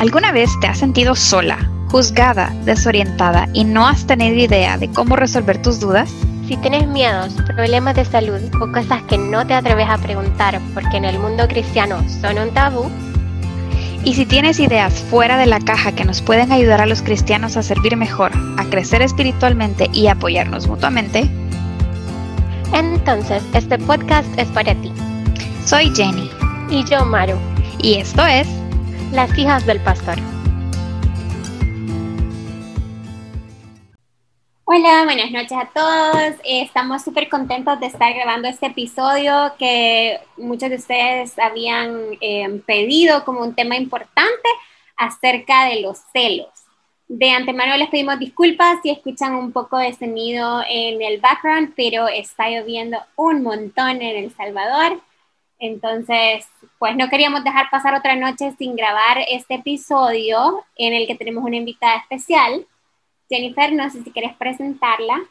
[0.00, 5.16] ¿Alguna vez te has sentido sola, juzgada, desorientada y no has tenido idea de cómo
[5.16, 6.10] resolver tus dudas?
[6.46, 10.98] Si tienes miedos, problemas de salud o cosas que no te atreves a preguntar porque
[10.98, 12.90] en el mundo cristiano son un tabú,
[14.04, 17.56] y si tienes ideas fuera de la caja que nos pueden ayudar a los cristianos
[17.56, 21.30] a servir mejor, a crecer espiritualmente y apoyarnos mutuamente,
[22.74, 24.92] entonces este podcast es para ti.
[25.64, 26.30] Soy Jenny.
[26.68, 27.38] Y yo, Maru.
[27.78, 28.46] Y esto es
[29.14, 30.16] Las hijas del pastor.
[34.64, 36.34] Hola, buenas noches a todos.
[36.42, 43.24] Estamos súper contentos de estar grabando este episodio que muchos de ustedes habían eh, pedido
[43.24, 44.48] como un tema importante
[44.96, 46.48] acerca de los celos.
[47.06, 52.08] De antemano les pedimos disculpas si escuchan un poco de sonido en el background, pero
[52.08, 55.00] está lloviendo un montón en El Salvador.
[55.58, 56.46] Entonces,
[56.78, 61.44] pues no queríamos dejar pasar otra noche sin grabar este episodio en el que tenemos
[61.44, 62.66] una invitada especial.
[63.28, 65.22] Jennifer, no sé si quieres presentarla.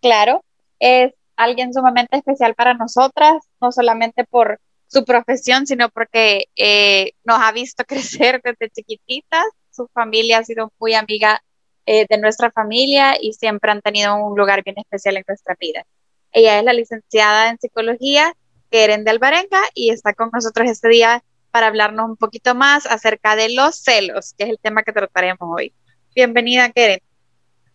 [0.00, 0.42] Claro,
[0.78, 7.40] es alguien sumamente especial para nosotras, no solamente por su profesión, sino porque eh, nos
[7.40, 9.44] ha visto crecer desde chiquititas.
[9.70, 11.42] Su familia ha sido muy amiga
[11.86, 15.84] eh, de nuestra familia y siempre han tenido un lugar bien especial en nuestra vida.
[16.30, 18.34] Ella es la licenciada en psicología
[18.72, 23.36] Keren de Alvarenga y está con nosotros este día para hablarnos un poquito más acerca
[23.36, 25.74] de los celos, que es el tema que trataremos hoy.
[26.14, 27.00] Bienvenida, Keren.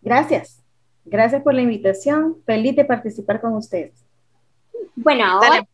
[0.02, 0.60] Gracias.
[1.04, 2.42] Gracias por la invitación.
[2.44, 3.94] Feliz de participar con ustedes.
[4.96, 5.64] Bueno, ahora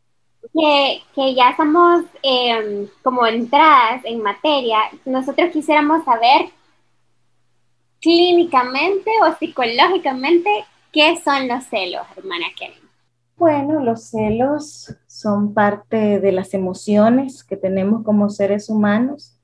[0.52, 6.50] que, que, ya estamos em, como entradas en materia, nosotros quisiéramos saber
[8.02, 10.50] clínicamente o psicológicamente
[10.92, 12.84] qué son los celos, hermana Keren.
[13.36, 19.38] Bueno, los celos son parte de las emociones que tenemos como seres humanos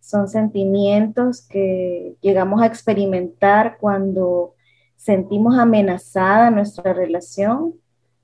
[0.00, 4.54] son sentimientos que llegamos a experimentar cuando
[4.96, 7.74] sentimos amenazada nuestra relación,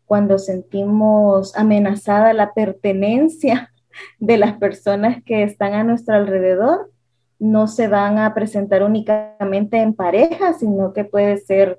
[0.05, 3.73] cuando sentimos amenazada la pertenencia
[4.19, 6.91] de las personas que están a nuestro alrededor.
[7.39, 11.79] No se van a presentar únicamente en pareja, sino que puede ser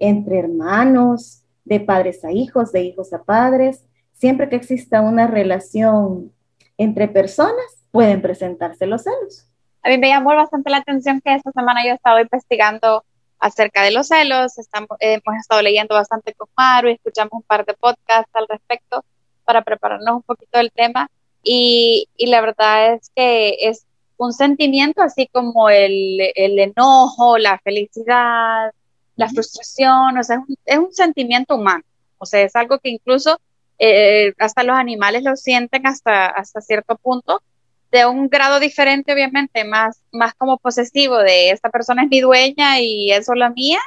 [0.00, 3.84] entre hermanos, de padres a hijos, de hijos a padres.
[4.18, 6.32] Siempre que exista una relación
[6.76, 9.46] entre personas, pueden presentarse los celos.
[9.82, 13.04] A mí me llamó bastante la atención que esta semana yo he estado investigando
[13.38, 17.64] acerca de los celos, estamos, hemos estado leyendo bastante con Maru y escuchamos un par
[17.64, 19.04] de podcasts al respecto
[19.44, 21.08] para prepararnos un poquito del tema
[21.44, 23.86] y, y la verdad es que es
[24.16, 28.72] un sentimiento así como el, el enojo, la felicidad,
[29.14, 31.84] la frustración, o sea, es un, es un, sentimiento humano,
[32.18, 33.40] o sea, es algo que incluso
[33.78, 37.42] eh, hasta los animales lo sienten hasta, hasta cierto punto,
[37.90, 42.80] de un grado diferente, obviamente, más, más como posesivo de esta persona es mi dueña
[42.80, 43.80] y es solo mía,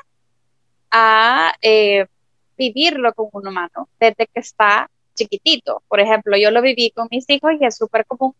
[0.89, 2.05] a eh,
[2.57, 5.83] vivirlo con un humano desde que está chiquitito.
[5.87, 8.33] Por ejemplo, yo lo viví con mis hijos y es súper común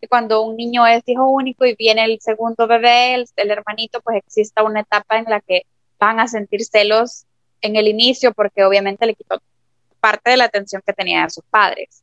[0.00, 4.00] que cuando un niño es hijo único y viene el segundo bebé, el, el hermanito,
[4.02, 5.62] pues exista una etapa en la que
[5.98, 7.24] van a sentir celos
[7.62, 9.40] en el inicio porque obviamente le quitó
[10.00, 12.02] parte de la atención que tenía a sus padres.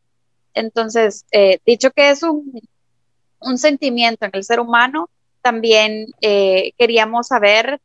[0.53, 2.61] Entonces, eh, dicho que es un,
[3.39, 5.09] un, sentimiento en el ser humano,
[5.41, 7.81] también eh, queríamos saber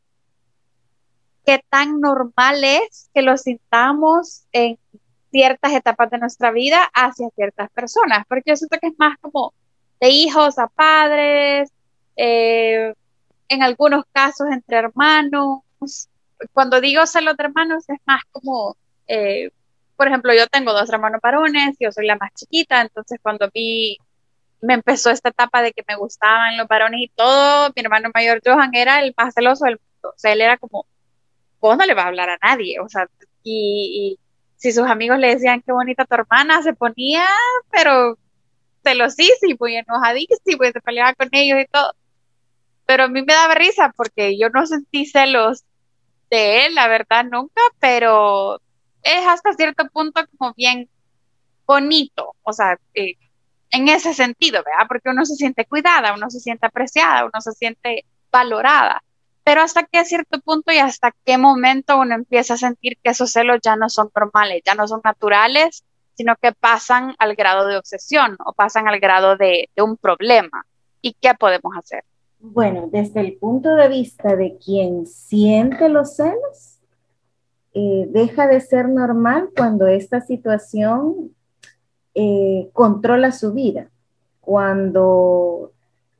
[1.45, 4.79] qué tan normal es que lo sintamos en
[5.31, 9.53] ciertas etapas de nuestra vida hacia ciertas personas, porque yo siento que es más como
[10.01, 11.71] de hijos a padres,
[12.17, 12.93] eh,
[13.49, 15.61] en algunos casos entre hermanos.
[16.53, 18.77] Cuando digo celos de hermanos es más como
[19.99, 23.99] por ejemplo, yo tengo dos hermanos varones, yo soy la más chiquita, entonces cuando vi,
[24.61, 28.41] me empezó esta etapa de que me gustaban los varones y todo, mi hermano mayor
[28.45, 30.87] Johan era el más celoso del mundo, o sea, él era como,
[31.61, 33.09] vos no le vas a hablar a nadie, o sea,
[33.43, 34.21] y,
[34.57, 37.27] si sus amigos le decían qué bonita tu hermana, se ponía,
[37.73, 38.17] pero
[38.85, 41.93] celosísimo y enojadísimo y se peleaba con ellos y todo.
[42.87, 45.65] Pero a mí me daba risa porque yo no sentí celos
[46.31, 48.61] de él, la verdad, nunca, pero
[49.09, 50.89] es hasta cierto punto como bien
[51.67, 53.15] bonito, o sea, eh,
[53.71, 54.87] en ese sentido, ¿verdad?
[54.89, 59.03] Porque uno se siente cuidada, uno se siente apreciada, uno se siente valorada.
[59.45, 63.33] Pero hasta qué cierto punto y hasta qué momento uno empieza a sentir que esos
[63.33, 65.85] celos ya no son normales, ya no son naturales,
[66.15, 70.67] sino que pasan al grado de obsesión o pasan al grado de, de un problema.
[71.01, 72.05] ¿Y qué podemos hacer?
[72.41, 76.78] Bueno, desde el punto de vista de quien siente los celos,
[77.81, 81.31] eh, deja de ser normal cuando esta situación
[82.13, 83.89] eh, controla su vida,
[84.41, 85.71] cuando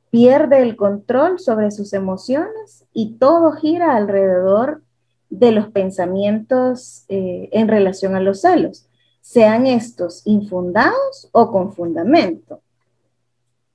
[0.09, 4.83] pierde el control sobre sus emociones y todo gira alrededor
[5.29, 8.87] de los pensamientos eh, en relación a los celos,
[9.19, 12.61] sean estos infundados o con fundamento.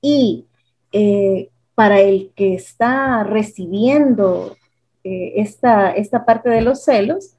[0.01, 0.47] Y
[1.75, 4.55] para el que está recibiendo
[5.03, 7.35] esta, esta parte de los celos,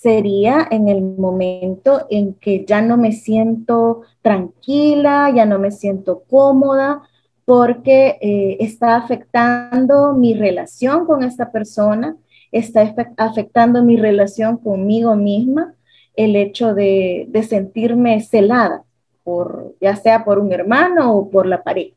[0.00, 6.22] sería en el momento en que ya no me siento tranquila, ya no me siento
[6.30, 7.02] cómoda,
[7.44, 12.16] porque eh, está afectando mi relación con esta persona,
[12.52, 15.74] está afectando mi relación conmigo misma,
[16.14, 18.84] el hecho de, sentirme celada,
[19.24, 21.96] por, ya sea por un hermano o por la pareja.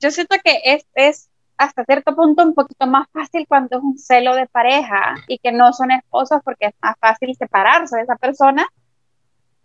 [0.00, 3.98] Yo siento que es, es hasta cierto punto un poquito más fácil cuando es un
[3.98, 8.16] celo de pareja y que no son esposos porque es más fácil separarse de esa
[8.16, 8.66] persona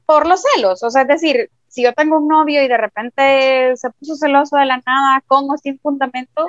[0.06, 0.84] por los celos.
[0.84, 4.57] O sea, es decir, si yo tengo un novio y de repente se puso celoso
[4.57, 6.48] de la nada, con o sin fundamento,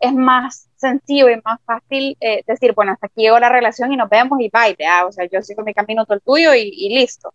[0.00, 3.96] es más sencillo y más fácil eh, decir, bueno, hasta aquí llegó la relación y
[3.96, 4.76] nos vemos y bye,
[5.06, 7.32] o sea, yo sigo mi camino, todo el tuyo y, listo.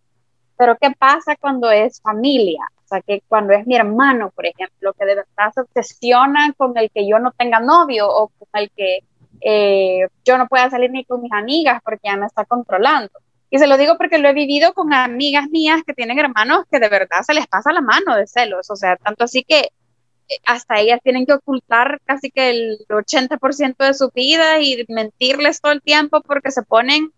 [0.58, 2.62] Pero ¿qué pasa cuando es familia?
[2.90, 6.90] Sea, que cuando es mi hermano, por ejemplo, que de verdad se obsesiona con el
[6.90, 9.04] que yo no tenga novio o con el que
[9.42, 13.12] eh, yo no pueda salir ni con mis amigas porque ya me está controlando.
[13.52, 16.80] Y se lo digo porque lo he vivido con amigas mías que tienen hermanos que
[16.80, 18.70] de verdad se les pasa la mano de celos.
[18.70, 23.78] O sea, tanto así que eh, hasta ellas tienen que ocultar casi que el 80%
[23.78, 27.12] de su vida y mentirles todo el tiempo porque se ponen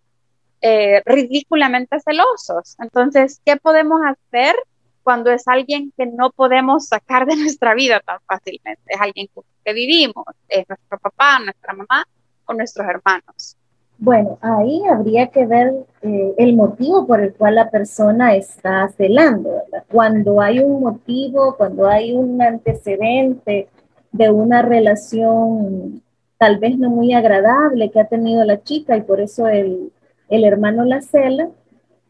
[0.60, 2.76] eh, ridículamente celosos.
[2.78, 4.54] Entonces, ¿qué podemos hacer
[5.02, 8.82] cuando es alguien que no podemos sacar de nuestra vida tan fácilmente?
[8.86, 12.04] Es alguien con que vivimos, es nuestro papá, nuestra mamá
[12.46, 13.56] o nuestros hermanos.
[13.98, 19.62] Bueno, ahí habría que ver eh, el motivo por el cual la persona está celando.
[19.88, 23.68] Cuando hay un motivo, cuando hay un antecedente
[24.10, 26.02] de una relación
[26.42, 29.92] tal vez no muy agradable que ha tenido la chica y por eso el,
[30.28, 31.48] hermano la cela,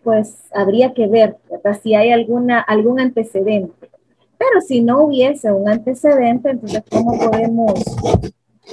[0.02, 1.36] pues habría que ver
[1.82, 3.90] si hay alguna, algún antecedente.
[4.38, 7.72] Pero si no hubiese un antecedente, entonces, ¿cómo podemos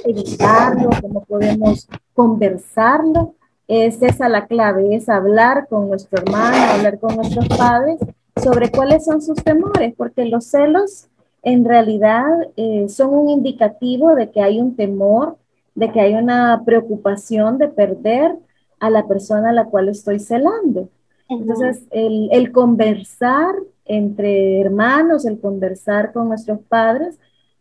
[0.04, 3.34] evitarlo, cómo podemos conversarlo.
[3.66, 7.98] Es esa la clave, es hablar con nuestro hermano, hablar con nuestros padres
[8.42, 11.08] sobre cuáles son sus temores, porque los celos
[11.42, 15.36] en realidad eh, son un indicativo de que hay un temor,
[15.74, 18.36] de que hay una preocupación de perder
[18.80, 20.88] a la persona a la cual estoy celando.
[21.30, 23.54] Entonces, el, el, conversar
[23.84, 27.18] entre hermanos, el conversar con nuestros padres,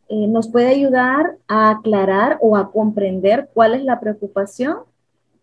[0.10, 4.80] eh, nos puede ayudar a aclarar o a comprender cuál es la preocupación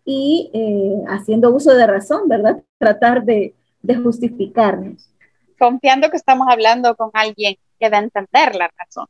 [0.03, 2.61] y eh, haciendo uso de razón, ¿verdad?
[2.77, 5.09] Tratar de, de, justificarnos.
[5.57, 9.07] Confiando que estamos hablando con alguien que va a entender la razón.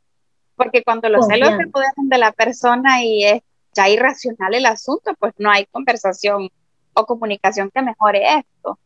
[0.56, 3.42] Porque cuando los celos se apoderan de la persona y es
[3.74, 6.50] ya irracional el asunto, pues no hay conversación
[6.94, 8.80] o comunicación que mejore esto.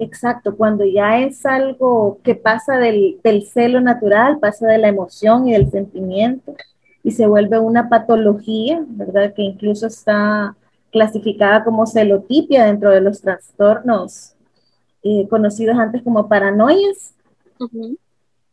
[0.00, 3.20] Exacto, cuando ya es algo que pasa del,
[3.52, 6.54] celo natural, pasa de la emoción y del sentimiento
[7.02, 9.34] y se vuelve una patología, ¿verdad?
[9.34, 10.56] Que incluso está
[10.92, 14.34] clasificada como celotipia dentro de los trastornos
[15.02, 17.14] eh, conocidos antes como paranoias.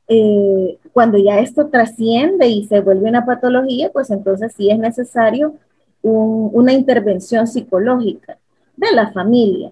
[0.07, 5.56] Eh, cuando ya esto trasciende y se vuelve una patología, pues entonces sí es necesario
[6.02, 8.37] una intervención psicológica
[8.78, 9.71] de la familia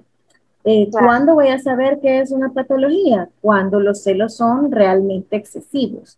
[0.66, 3.30] eh, ¿Cuándo voy a saber que es una patología?
[3.42, 6.18] Cuando los celos son realmente excesivos.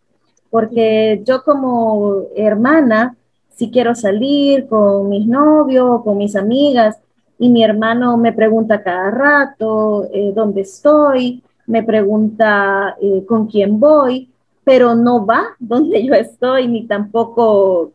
[0.50, 3.16] Porque yo como hermana,
[3.50, 6.96] si quiero salir con mis novios o con mis amigas
[7.38, 13.80] y mi hermano me pregunta cada rato eh, dónde estoy, me pregunta eh, con quién
[13.80, 14.30] voy,
[14.62, 17.92] pero no va donde yo estoy ni tampoco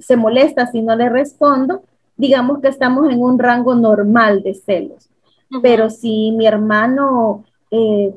[0.00, 1.82] se molesta si no le respondo,
[2.16, 5.10] digamos que estamos en un rango normal de celos
[5.62, 8.14] pero si mi hermano eh,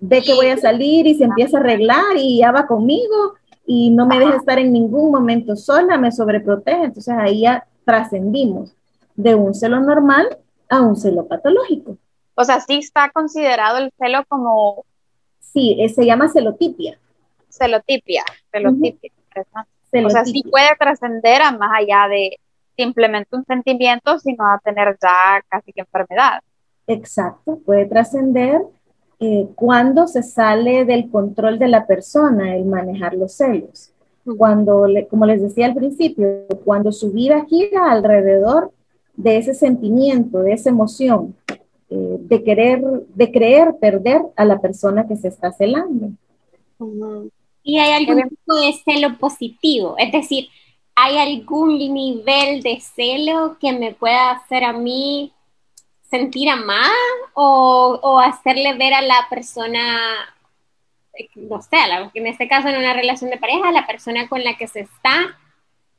[0.00, 3.34] ve que voy a salir y se empieza a arreglar y ya va conmigo
[3.66, 8.74] y no me deja estar en ningún momento sola, me sobreprotege, entonces ahí ya trascendimos
[9.14, 11.96] de un celo normal a un celo patológico.
[12.34, 14.84] O sea, sí está considerado el celo como...
[15.40, 16.98] Sí, eh, se llama celotipia.
[17.48, 19.10] Celotipia, celotipia.
[20.04, 22.38] O sea, sí puede trascender a más allá de
[22.76, 26.40] simplemente un sentimiento, sino a tener ya casi que enfermedad.
[26.92, 28.62] Exacto, puede trascender
[29.20, 33.92] eh, cuando se sale del control de la persona el manejar los celos.
[34.36, 38.72] Cuando, como les decía al principio, cuando su vida gira alrededor
[39.14, 41.36] de ese sentimiento, de esa emoción,
[41.90, 42.82] eh, de querer,
[43.14, 46.10] de creer perder a la persona que se está celando.
[47.62, 49.94] ¿Y hay algún tipo de celo positivo?
[49.96, 50.48] Es decir,
[50.96, 55.32] ¿hay algún nivel de celo que me pueda hacer a mí
[56.10, 56.92] sentir amada
[57.34, 59.98] o, o hacerle ver a la persona,
[61.36, 61.76] no sé,
[62.14, 65.38] en este caso en una relación de pareja, la persona con la que se está,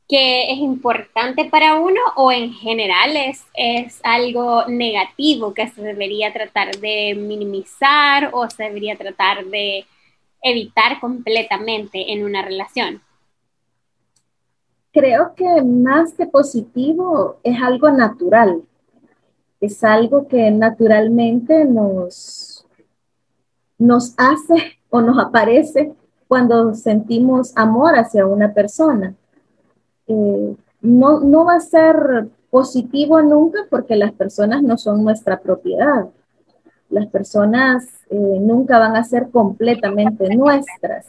[0.08, 6.32] que es importante para uno o en general es, es algo negativo que se debería
[6.32, 9.86] tratar de minimizar o se debería tratar de
[10.42, 13.00] evitar completamente en una relación?
[14.92, 18.62] Creo que más que positivo es algo natural,
[19.62, 22.66] es algo que naturalmente nos,
[23.78, 25.94] nos hace o nos aparece
[26.26, 29.14] cuando sentimos amor hacia una persona.
[30.08, 36.08] Eh, no, no va a ser positivo nunca porque las personas no son nuestra propiedad.
[36.90, 41.06] Las personas eh, nunca van a ser completamente nuestras.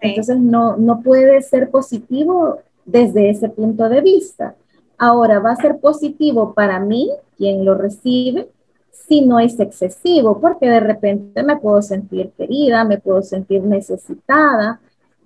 [0.00, 4.54] Entonces no, no puede ser positivo desde ese punto de vista.
[4.96, 7.10] Ahora, va a ser positivo para mí,
[7.42, 8.48] quien lo recibe,
[8.92, 14.80] si no es excesivo, porque de repente me puedo sentir querida, me puedo sentir necesitada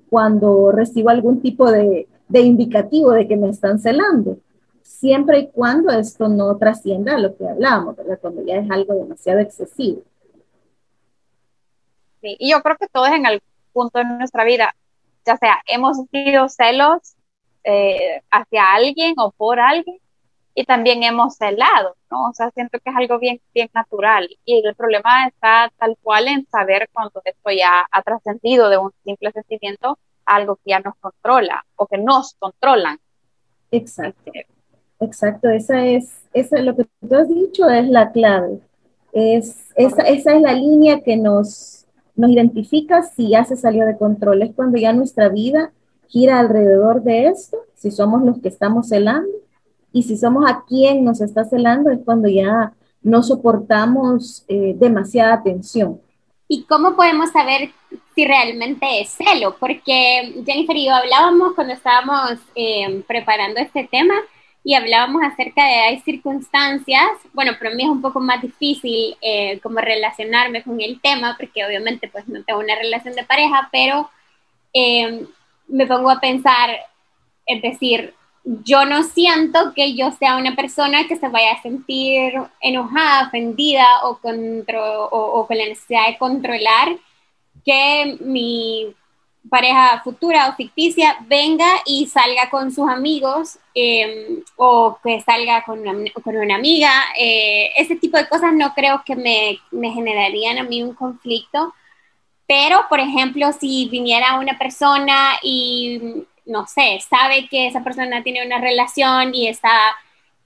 [0.09, 4.39] cuando recibo algún tipo de, de indicativo de que me están celando,
[4.83, 8.19] siempre y cuando esto no trascienda a lo que hablamos, ¿verdad?
[8.19, 10.01] Cuando ya es algo demasiado excesivo.
[12.23, 14.75] Sí, y yo creo que todos en algún punto de nuestra vida,
[15.27, 17.15] ya sea hemos sentido celos
[17.63, 19.99] eh, hacia alguien o por alguien
[20.59, 22.31] y también hemos celado, ¿no?
[22.31, 24.27] O sea, siento que es algo bien, bien natural.
[24.47, 28.91] Y el problema está tal cual en saber cuando esto ya ha trascendido de un
[29.05, 32.99] simple sentimiento a algo que ya nos controla o que nos controlan.
[33.71, 34.33] Exacto,
[34.99, 38.61] exacto, esa es, esa, lo que tú has dicho es la clave,
[39.13, 41.85] es, esa, esa es la línea que nos,
[42.15, 45.73] nos identifica si ya se salió de control, es cuando ya nuestra vida
[46.09, 49.46] gira alrededor de esto, si somos los que estamos celando,
[49.97, 55.43] y si somos a quien nos está celando, es cuando ya no soportamos eh, demasiada
[55.43, 56.03] tensión.
[56.49, 57.71] ¿Y cómo podemos saber
[58.15, 59.57] si realmente es celo?
[59.59, 64.13] Porque Jennifer y yo hablábamos cuando estábamos eh, preparando este tema
[64.63, 69.61] y hablábamos acerca de hay circunstancias, bueno, para mí es un poco más difícil eh,
[69.63, 74.11] como relacionarme con el tema, porque obviamente pues no tengo una relación de pareja, pero
[75.69, 76.69] me pongo a pensar,
[77.47, 78.13] es decir,
[78.65, 83.85] yo no siento que yo sea una persona que se vaya a sentir enojada, ofendida
[84.05, 84.19] o,
[85.11, 86.97] o, con la necesidad de controlar
[87.65, 88.95] que mi
[89.51, 95.81] pareja futura o ficticia venga y salga con sus amigos em, o que salga con
[95.81, 96.91] una, con una amiga.
[97.19, 101.75] Eh, ese tipo de cosas no creo que me, me generarían a mí un conflicto
[102.47, 108.47] pero, por ejemplo, si viniera una persona y, no sé, sabe que esa persona tiene
[108.47, 109.97] una relación y está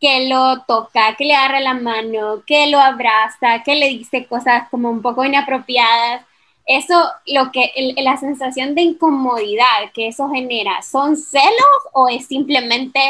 [0.01, 4.69] que lo toca, que le agarra la mano, que lo abraza, que le dice cosas
[4.71, 6.25] como un poco inapropiadas,
[6.67, 6.95] eso,
[7.27, 13.01] lo que, la sensación de incomodidad que eso genera, ¿son celos o es simplemente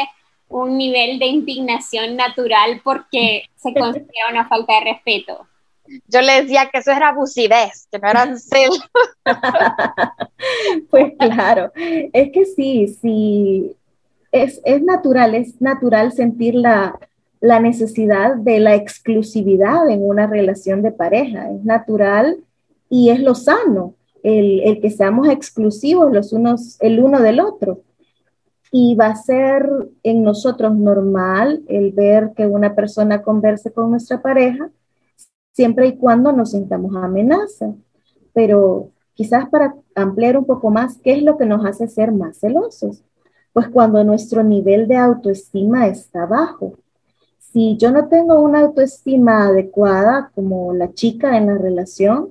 [0.49, 5.47] un nivel de indignación natural porque se considera una falta de respeto?
[6.07, 8.81] Yo le decía que eso era abusividad, que no eran celos.
[10.89, 13.75] pues claro, es que sí, sí,
[14.31, 16.97] es, natural, es natural sentir la,
[17.41, 22.37] necesidad de la exclusividad en una relación de pareja, es natural
[22.89, 27.81] y es lo sano, el, el, que seamos exclusivos los unos, el uno del otro.
[28.73, 29.67] Y va a ser
[30.03, 34.69] en nosotros normal el ver que una persona converse con nuestra pareja
[35.51, 37.73] siempre y cuando nos sintamos amenaza.
[38.33, 42.39] Pero quizás para ampliar un poco más, ¿qué es lo que nos hace ser más
[42.39, 43.03] celosos?
[43.53, 46.75] Pues cuando nuestro nivel de autoestima está bajo.
[47.39, 52.29] Si yo no tengo una autoestima adecuada como la chica en la relación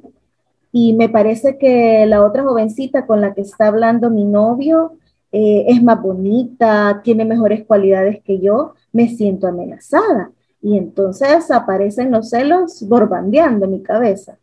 [0.73, 4.95] y me parece que la otra jovencita con la que está hablando mi novio
[5.31, 10.33] eh, es más bonita, tiene mejores cualidades que yo, me siento amenazada
[10.63, 14.39] y entonces aparecen los celos borbandeando mi cabeza,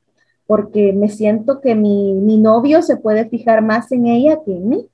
[0.47, 4.89] porque me siento que mi, novio se puede fijar más en ella que en mí.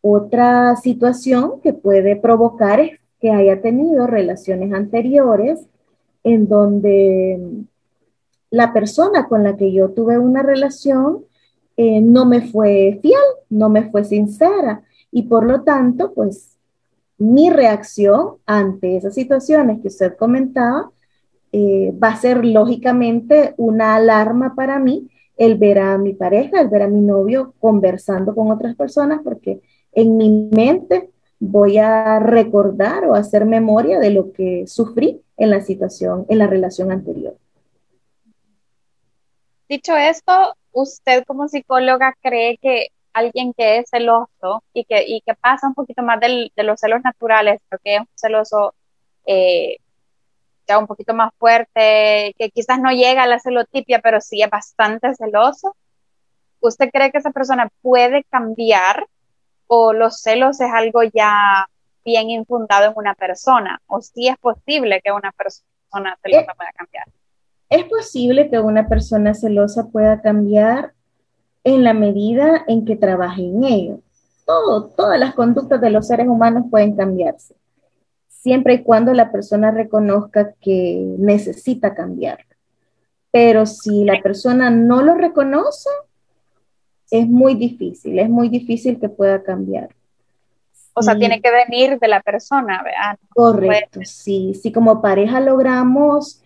[0.00, 5.66] Otra situación que puede provocar es que haya tenido relaciones anteriores
[6.22, 7.64] en donde
[8.50, 11.24] la persona con la que yo tuve una relación
[11.76, 13.18] eh, no me fue fiel,
[13.50, 16.57] no me fue sincera y por lo tanto, pues
[17.18, 20.90] mi reacción ante esas situaciones que usted comentaba
[21.52, 26.68] eh, va a ser lógicamente una alarma para mí el ver a mi pareja, el
[26.68, 29.60] ver a mi novio conversando con otras personas, porque
[29.92, 35.60] en mi mente voy a recordar o hacer memoria de lo que sufrí en la
[35.60, 37.36] situación, en la relación anterior.
[39.68, 40.32] Dicho esto,
[40.72, 45.74] ¿usted como psicóloga cree que alguien que es celoso y que, y que pasa un
[45.74, 48.74] poquito más del, de los celos naturales, porque es un celoso
[49.26, 49.78] eh,
[50.66, 54.50] ya un poquito más fuerte, que quizás no llega a la celotipia, pero sí es
[54.50, 55.74] bastante celoso,
[56.60, 59.06] ¿usted cree que esa persona puede cambiar
[59.66, 61.68] o los celos es algo ya
[62.04, 63.80] bien infundado en una persona?
[63.86, 67.04] ¿O sí es posible que una persona celosa pueda cambiar?
[67.70, 70.94] Es posible que una persona celosa pueda cambiar
[71.64, 74.00] en la medida en que trabaje en ello.
[74.46, 77.54] Todo, todas las conductas de los seres humanos pueden cambiarse
[78.48, 82.46] siempre y cuando la persona reconozca que necesita cambiar.
[83.30, 85.90] Pero si la persona no lo reconoce,
[87.10, 89.90] es muy difícil, es muy difícil que pueda cambiar.
[90.94, 93.18] O sea, tiene que venir de la persona, ¿verdad?
[93.28, 94.54] Correcto, sí.
[94.54, 96.42] Si como pareja logramos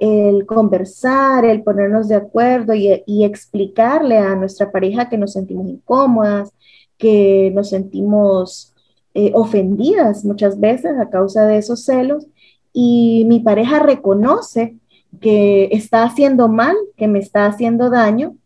[0.00, 6.52] el conversar, el ponernos de acuerdo y, explicarle a nuestra pareja que nos sentimos incómodas,
[6.96, 8.74] que nos sentimos
[9.14, 12.26] eh, ofendidas muchas veces a causa de esos celos
[12.72, 14.76] y mi pareja reconoce
[15.20, 18.36] que está haciendo mal, que me está haciendo daño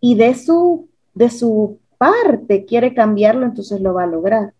[0.00, 4.53] y de su, de su parte quiere cambiarlo, entonces lo va a lograr.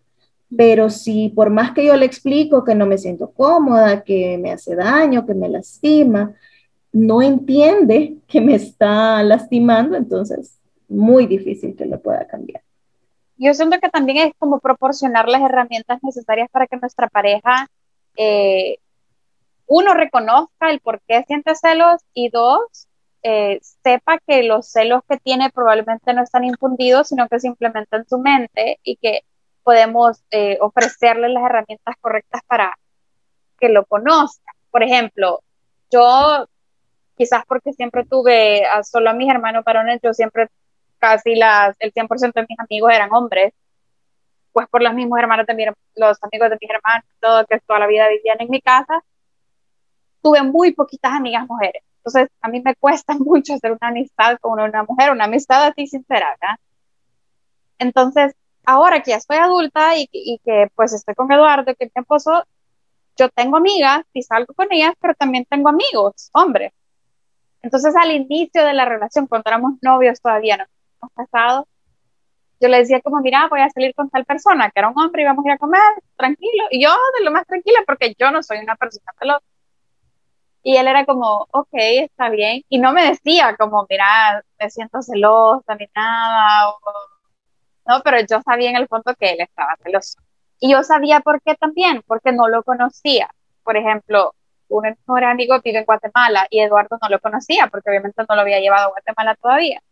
[0.56, 4.52] Pero si por más que yo le explico que no me siento cómoda, que me
[4.52, 6.34] hace daño, que me lastima,
[6.92, 10.58] no entiende que me está lastimando, entonces
[10.88, 12.62] muy difícil que lo pueda cambiar.
[13.36, 17.66] Yo siento que también es como proporcionar las herramientas necesarias para que nuestra pareja,
[18.16, 18.78] eh,
[19.66, 22.86] uno, reconozca el por qué siente celos y dos,
[23.22, 28.06] eh, sepa que los celos que tiene probablemente no están infundidos, sino que simplemente en
[28.06, 29.22] su mente y que
[29.64, 32.78] podemos eh, ofrecerle las herramientas correctas para
[33.58, 34.52] que lo conozca.
[34.70, 35.40] Por ejemplo,
[35.90, 36.46] yo
[37.16, 40.48] quizás porque siempre tuve a solo a mis hermanos varones, yo siempre
[40.98, 43.52] casi las, el 100% de mis amigos eran hombres,
[44.52, 47.86] pues por los mismos hermanos de los amigos de mis hermanos, todo, que toda la
[47.86, 49.02] vida vivían en mi casa,
[50.22, 51.82] tuve muy poquitas amigas mujeres.
[51.98, 55.86] Entonces, a mí me cuesta mucho hacer una amistad con una mujer, una amistad así
[55.86, 56.56] sincera, ¿verdad?
[57.78, 58.34] Entonces,
[58.64, 62.00] ahora que ya estoy adulta y, y, que pues estoy con Eduardo, que es mi
[62.00, 62.44] esposo,
[63.16, 66.72] yo tengo amigas y salgo con ellas, pero también tengo amigos, hombres.
[67.62, 70.58] Entonces, al inicio de la relación, cuando éramos novios todavía,
[71.00, 71.66] no pasado,
[72.60, 75.22] yo le decía como, mira, voy a salir con tal persona, que era un hombre,
[75.22, 75.80] y vamos a ir a comer,
[76.16, 79.44] tranquilo, y yo de lo más tranquila, porque yo no soy una persona celosa.
[80.62, 85.02] Y él era como, ok, está bien, y no me decía como, mira, me siento
[85.02, 86.72] celosa ni nada,
[87.86, 90.18] no, pero yo sabía en el fondo que él estaba celoso.
[90.60, 93.28] Y yo sabía por qué también, porque no lo conocía.
[93.62, 94.34] Por ejemplo,
[94.68, 98.42] un mejor amigo vive en Guatemala y Eduardo no lo conocía porque obviamente no lo
[98.42, 99.82] había llevado a Guatemala todavía.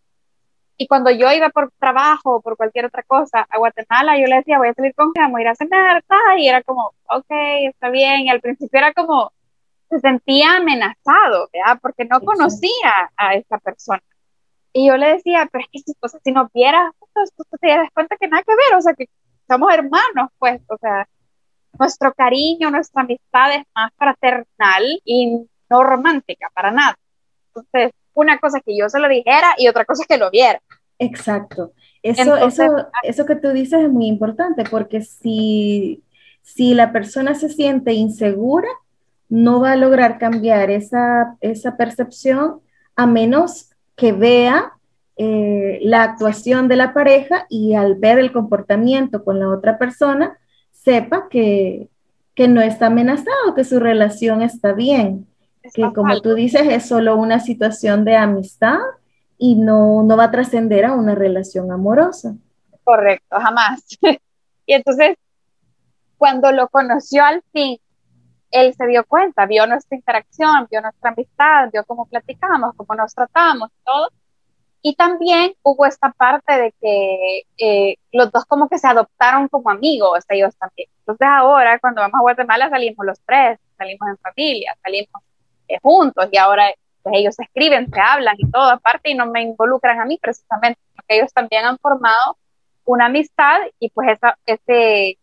[0.76, 4.37] Y cuando yo iba por trabajo o por cualquier otra cosa a Guatemala, yo le
[4.37, 6.02] decía, voy a salir con Cam, voy a ir a cenar,
[6.38, 7.31] y era como, ok,
[7.68, 8.22] está bien.
[8.22, 9.31] Y al principio era como,
[9.90, 11.78] se sentía amenazado, ¿verdad?
[11.81, 14.02] Porque no conocía a esa persona.
[14.72, 17.44] Y yo le decía, pero es que si, o sea, si nos vieras, pues, tú
[17.61, 19.09] te das cuenta que nada que ver, o sea, que
[19.48, 21.07] somos hermanos, pues, o sea,
[21.79, 26.96] nuestro cariño, nuestra amistad es más fraternal y no romántica, para nada.
[27.48, 30.61] Entonces, una cosa que yo se lo dijera y otra cosa que lo viera.
[30.98, 31.72] Exacto.
[32.03, 36.03] Eso, eso, ah, eso que tú dices es muy importante porque si,
[36.42, 38.68] si la persona se siente insegura,
[39.29, 42.61] no va a lograr cambiar esa, esa percepción
[42.96, 44.72] a menos que vea
[45.16, 50.38] eh, la actuación de la pareja y al ver el comportamiento con la otra persona,
[50.72, 51.88] sepa que,
[52.35, 55.27] que no está amenazado, que su relación está bien
[55.72, 58.79] que como tú dices es solo una situación de amistad
[59.38, 62.35] y no, no va a trascender a una relación amorosa.
[62.85, 63.85] Correcto, jamás.
[64.66, 65.16] y entonces,
[66.16, 67.79] cuando lo conoció al fin,
[68.51, 73.14] él se dio cuenta, vio nuestra interacción, vio nuestra amistad, vio cómo platicamos, cómo nos
[73.14, 74.09] tratamos, todo.
[74.83, 79.71] Y también hubo esta parte de que eh, los dos como que se adoptaron como
[79.71, 80.88] amigos, ellos también.
[80.99, 85.23] Entonces ahora cuando vamos a Guatemala salimos los tres, salimos en familia, salimos
[85.83, 86.66] juntos y ahora
[87.03, 90.18] pues ellos se escriben, se hablan y todo aparte y no me involucran a mí
[90.21, 92.37] precisamente, porque ellos también han formado
[92.85, 95.18] una amistad y pues esa, ese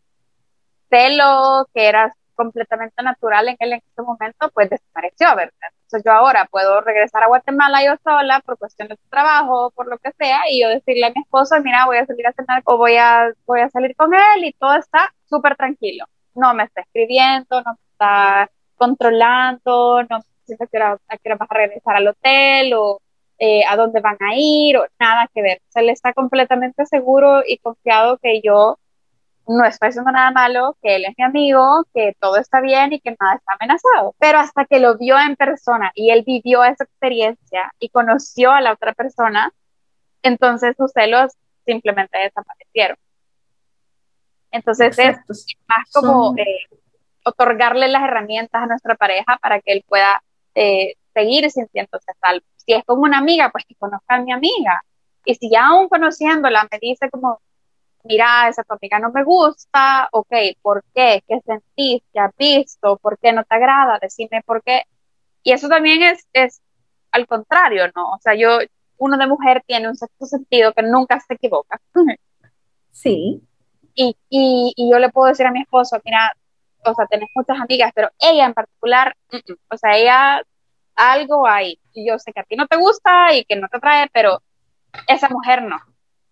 [0.90, 5.70] celo que era completamente natural en él ese momento, pues desapareció, ¿verdad?
[5.84, 9.98] Entonces yo ahora puedo regresar a Guatemala yo sola por cuestiones de trabajo, por lo
[9.98, 12.78] que sea, y yo decirle a mi esposo, mira, voy a salir a cenar o
[12.78, 16.06] voy a, voy a salir con él y todo está súper tranquilo.
[16.34, 21.54] No me está escribiendo, no me está controlando, no dice a qué hora vas a
[21.54, 23.02] regresar al hotel o
[23.38, 25.58] eh, a dónde van a ir o nada que ver.
[25.68, 28.80] O sea, él está completamente seguro y confiado que yo
[29.50, 33.00] no estoy haciendo nada malo, que él es mi amigo, que todo está bien y
[33.00, 34.16] que nada está amenazado.
[34.20, 38.62] Pero hasta que lo vio en persona y él vivió esa experiencia y conoció a
[38.62, 39.52] la otra persona,
[40.22, 41.34] entonces sus celos
[41.66, 42.98] simplemente desaparecieron.
[44.52, 45.18] Entonces es
[45.68, 46.68] más como eh,
[47.24, 50.22] otorgarle las herramientas a nuestra pareja para que él pueda
[50.54, 52.46] eh, seguir sintiéndose salvo.
[52.58, 54.84] Si es como una amiga, pues que conozca a mi amiga.
[55.26, 57.42] Y si ya aún conociéndola me dice como,
[58.04, 61.24] mira, esa tu amiga no me gusta, ok, ¿por qué?
[61.28, 62.02] ¿Qué sentís?
[62.14, 62.98] ¿Qué has visto?
[62.98, 64.00] ¿Por qué no te agrada?
[64.02, 64.84] Decime por qué.
[65.44, 66.62] Y eso también es, es
[67.12, 68.12] al contrario, ¿no?
[68.12, 68.60] O sea, yo,
[68.98, 71.80] uno de mujer tiene un sexto sentido que nunca se equivoca.
[72.92, 73.42] Sí.
[73.96, 76.34] Y, y, y yo le puedo decir a mi esposo, mira,
[76.86, 79.16] o sea, tenés muchas amigas, pero ella en particular,
[79.70, 80.42] o sea, ella
[80.96, 81.80] algo hay.
[81.94, 84.42] Y yo sé que a ti no te gusta y que no te atrae, pero
[85.08, 85.78] esa mujer no.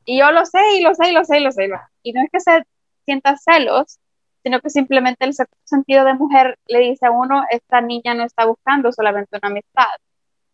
[0.07, 1.69] Y yo lo sé y lo sé y lo sé y lo sé.
[2.01, 2.63] Y no es que se
[3.05, 3.99] sienta celos,
[4.41, 5.33] sino que simplemente el
[5.65, 9.89] sentido de mujer le dice a uno, esta niña no está buscando solamente una amistad,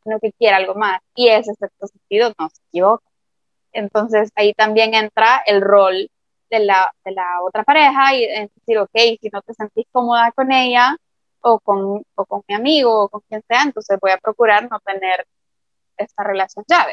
[0.03, 0.99] sino que quiere algo más.
[1.15, 3.05] Y ese sexto sentido no se equivoca.
[3.73, 6.09] Entonces ahí también entra el rol
[6.49, 8.89] de la, de la otra pareja y decir, ok,
[9.21, 10.97] si no te sentís cómoda con ella
[11.41, 14.79] o con, o con mi amigo o con quien sea, entonces voy a procurar no
[14.79, 15.27] tener
[15.97, 16.87] esta relación ya,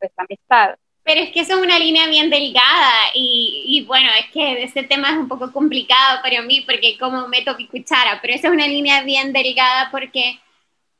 [0.00, 0.76] esta amistad.
[1.06, 4.82] Pero es que eso es una línea bien delgada y, y, bueno, es que este
[4.82, 8.52] tema es un poco complicado para mí porque como meto mi cuchara, pero esa es
[8.52, 10.38] una línea bien delgada porque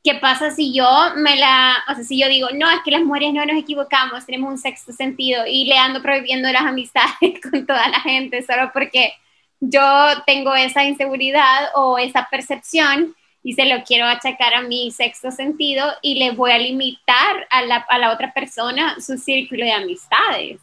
[0.07, 3.01] ¿qué pasa si yo me la, o sea, si yo digo, no, es que las
[3.01, 7.65] mujeres no nos equivocamos, tenemos un sexto sentido y le ando prohibiendo las amistades con
[7.65, 9.13] toda la gente solo porque
[9.59, 9.81] yo
[10.25, 13.15] tengo esa inseguridad o esa percepción
[13.47, 17.61] y se lo quiero achacar a mi sexto sentido y le voy a limitar a
[17.61, 20.59] la, a la otra persona su círculo de amistades.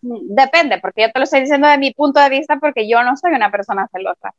[0.00, 3.16] Depende, porque yo te lo estoy diciendo de mi punto de vista porque yo no
[3.16, 4.34] soy una persona celosa.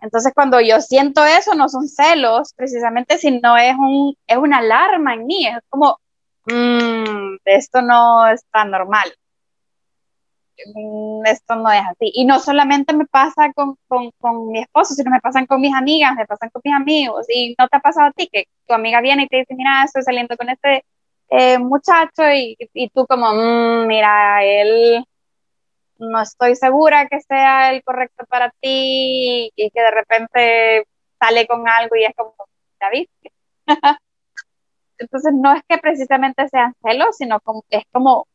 [0.00, 5.12] Entonces, cuando yo siento eso, no son celos, precisamente, sino es, un, es una alarma
[5.12, 5.46] en mí.
[5.46, 5.98] Es como,
[6.46, 9.12] mmm, esto no está normal.
[10.74, 12.10] Mm, esto no es así.
[12.14, 15.74] Y no solamente me pasa con, con, con, mi esposo, sino me pasan con mis
[15.74, 17.26] amigas, me pasan con mis amigos.
[17.28, 19.84] Y no te ha pasado a ti que tu amiga viene y te dice, mira,
[19.84, 20.84] estoy saliendo con este
[21.30, 25.04] eh, muchacho y, y, tú como, mmm, mira, él
[25.98, 30.86] no estoy segura que sea el correcto para ti y que de repente
[31.18, 32.34] sale con algo y es como,
[32.80, 33.32] ¿ya viste?
[34.98, 38.26] Entonces no es que precisamente sean celos, sino como, es como,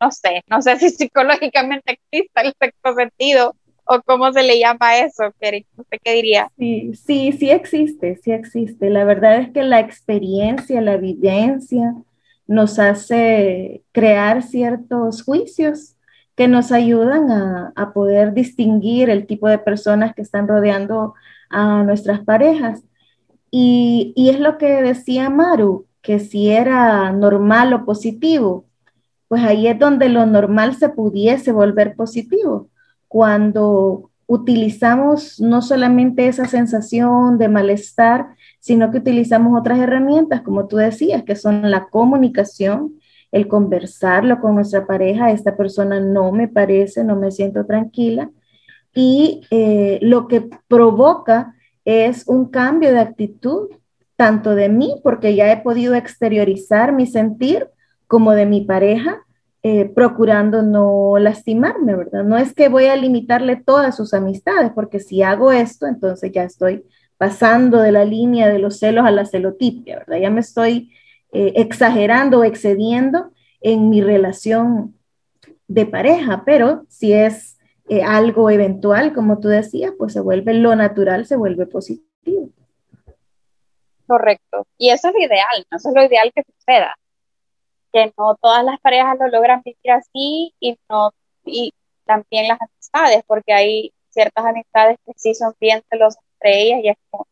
[0.00, 3.54] no sé, no sé si psicológicamente existe el sexto sentido
[3.88, 6.50] o cómo se le llama eso, ¿usted qué diría?
[6.58, 8.90] Sí, sí, sí existe, sí existe.
[8.90, 11.94] La verdad es que la experiencia, la evidencia
[12.46, 15.96] nos hace crear ciertos juicios
[16.36, 17.30] que nos ayudan
[17.74, 21.14] a, poder distinguir el tipo de personas que están rodeando
[21.50, 22.84] a nuestras parejas.
[23.50, 28.67] Y, y, es lo que decía Maru, que si era normal o positivo,
[29.28, 32.68] pues ahí es donde lo normal se pudiese volver positivo,
[33.06, 38.28] cuando utilizamos no solamente esa sensación de malestar,
[38.60, 42.94] sino que utilizamos otras herramientas, como tú decías, que son la comunicación,
[43.32, 48.30] el conversarlo con nuestra pareja, esta persona no me parece, no me siento tranquila,
[48.94, 53.68] y eh, lo que provoca es un cambio de actitud,
[54.16, 57.68] tanto de mí, porque ya he podido exteriorizar mi sentir,
[58.08, 59.24] como de mi pareja,
[59.62, 62.24] eh, procurando no lastimarme, ¿verdad?
[62.24, 66.42] No es que voy a limitarle todas sus amistades, porque si hago esto, entonces ya
[66.42, 66.84] estoy
[67.18, 70.18] pasando de la línea de los celos a la celotipia, ¿verdad?
[70.18, 70.92] Ya me estoy
[71.32, 74.94] eh, exagerando o excediendo en mi relación
[75.66, 80.74] de pareja, pero si es eh, algo eventual, como tú decías, pues se vuelve lo
[80.76, 82.50] natural, se vuelve positivo.
[84.06, 84.66] Correcto.
[84.78, 85.76] Y eso es lo ideal, ¿no?
[85.76, 86.94] Eso es lo ideal que suceda.
[87.92, 91.12] Que no todas las parejas lo logran vivir así y no
[91.44, 91.72] y
[92.04, 96.88] también las amistades, porque hay ciertas amistades que sí son bien celosas entre ellas y
[96.90, 97.26] es como,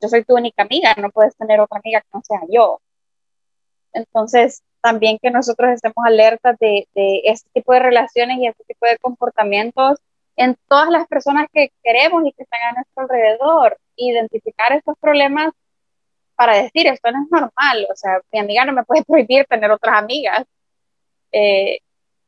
[0.00, 2.80] yo soy tu única amiga, no puedes tener otra amiga que no sea yo.
[3.92, 6.86] Entonces, también que nosotros estemos alertas de,
[7.24, 9.98] este tipo de relaciones y este tipo de comportamientos
[10.36, 15.50] en todas las personas que queremos y que están a nuestro alrededor, identificar estos problemas
[16.40, 19.70] para decir, esto no es normal, o sea, mi amiga no me puede prohibir tener
[19.70, 20.46] otras amigas.
[21.32, 21.80] Eh,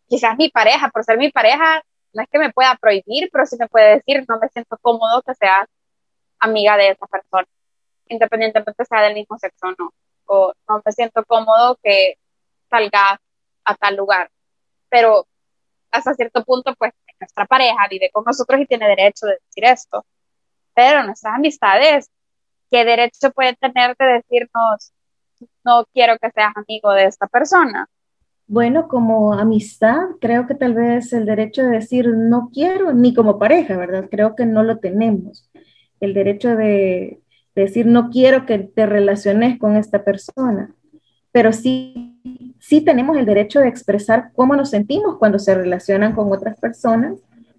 [0.06, 3.56] quizás mi pareja, por ser mi pareja, no es que me pueda prohibir, pero sí
[3.58, 5.66] me puede decir, no me siento cómodo que seas
[6.40, 7.48] amiga de esa persona,
[8.08, 9.94] independientemente sea del mismo sexo o no.
[10.26, 12.18] O no me siento cómodo que
[12.68, 13.18] salga
[13.64, 14.30] a tal lugar.
[14.90, 15.26] Pero
[15.90, 20.04] hasta cierto punto, pues nuestra pareja vive con nosotros y tiene derecho de decir esto.
[20.74, 22.10] Pero nuestras amistades,
[22.72, 24.92] ¿qué derecho puede tener de decirnos,
[25.62, 27.86] no quiero que seas amigo de esta persona?
[28.46, 33.38] Bueno, como amistad, creo que tal vez el derecho de decir no quiero, ni como
[33.38, 34.08] pareja, ¿verdad?
[34.10, 35.50] Creo que no lo tenemos.
[36.00, 37.20] El derecho de
[37.54, 40.74] decir no quiero que te relaciones con esta persona,
[41.30, 46.32] pero sí, sí tenemos el derecho de expresar cómo nos sentimos cuando se relacionan con
[46.32, 47.18] otras personas,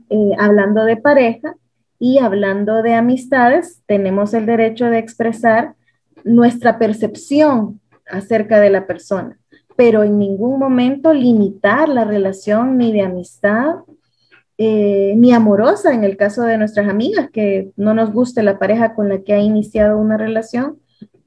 [0.10, 1.56] eh, hablando de pareja
[2.00, 5.76] y hablando de amistades, tenemos el derecho de expresar
[6.24, 9.38] nuestra percepción acerca de la persona
[9.76, 13.76] pero en ningún momento limitar la relación ni de amistad
[14.58, 18.94] eh, ni amorosa en el caso de nuestras amigas, que no nos guste la pareja
[18.94, 20.80] con la que ha iniciado una relación,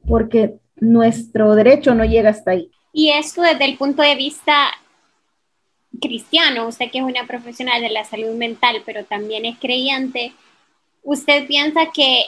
[0.06, 2.70] porque nuestro derecho no llega hasta ahí.
[2.92, 4.68] Y esto desde el punto de vista
[6.00, 10.32] cristiano, usted que es una profesional de la salud mental, pero también es creyente,
[11.06, 12.26] usted piensa que,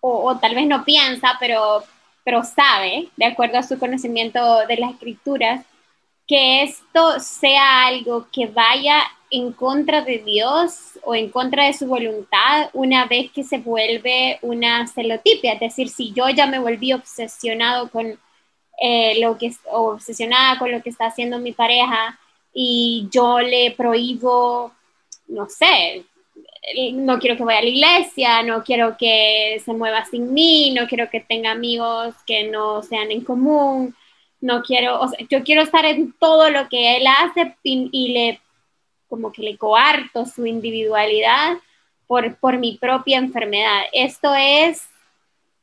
[0.00, 1.82] o, tal vez no piensa, pero
[2.24, 5.64] pero sabe, de acuerdo a su conocimiento de las escrituras,
[6.26, 11.86] que esto sea algo que vaya en contra de Dios o en contra de su
[11.86, 15.54] voluntad una vez que se vuelve una celotipia.
[15.54, 18.18] Es decir, si yo ya me volví obsesionado con
[18.80, 22.18] eh, lo que, obsesionada con lo que está haciendo mi pareja
[22.54, 24.72] y yo le prohíbo,
[25.26, 26.04] no sé,
[26.94, 30.86] no quiero que vaya a la iglesia, no quiero que se mueva sin mí, no
[30.86, 33.94] quiero que tenga amigos que no sean en común,
[34.40, 38.40] no quiero, o sea, yo quiero estar en todo lo que él hace y, le,
[39.08, 41.58] como que le coarto su individualidad
[42.06, 43.82] por, por mi propia enfermedad.
[43.92, 44.88] Esto es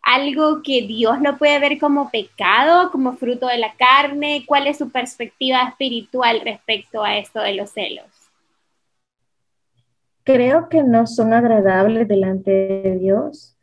[0.01, 4.43] algo que Dios lo puede ver como pecado, como fruto de la carne.
[4.45, 8.18] ¿Cuál es su perspectiva espiritual respecto a esto de los celos?
[10.31, 13.57] Creo que no son agradables delante de Dios,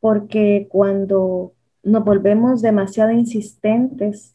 [0.00, 4.34] porque cuando nos volvemos demasiado insistentes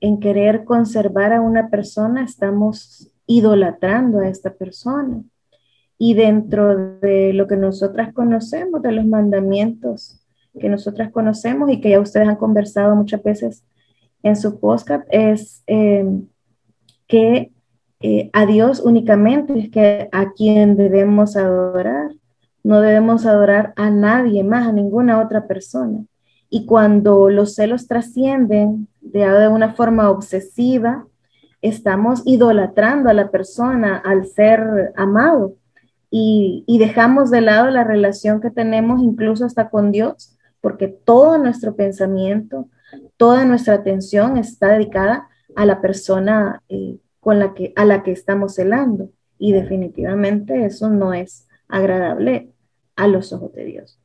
[0.00, 5.22] en querer conservar a una persona, estamos idolatrando a esta persona.
[5.96, 10.22] Y dentro de lo que nosotras conocemos, de los mandamientos
[10.60, 13.64] que nosotras conocemos y que ya ustedes han conversado muchas veces
[14.22, 16.04] en su podcast, es eh,
[17.06, 17.52] que
[18.00, 22.10] eh, a Dios únicamente es que a quien debemos adorar.
[22.62, 26.04] No debemos adorar a nadie más, a ninguna otra persona.
[26.50, 31.06] Y cuando los celos trascienden de, una forma obsesiva,
[31.62, 35.54] estamos idolatrando a la persona al ser amado
[36.10, 41.38] y, y, dejamos de lado la relación que tenemos incluso hasta con Dios, porque todo
[41.38, 42.68] nuestro pensamiento,
[43.16, 48.12] toda nuestra atención está dedicada a la persona eh, con la que, a la que
[48.12, 49.10] estamos celando.
[49.36, 52.50] Y definitivamente eso no es agradable
[52.94, 53.98] a los ojos de Dios.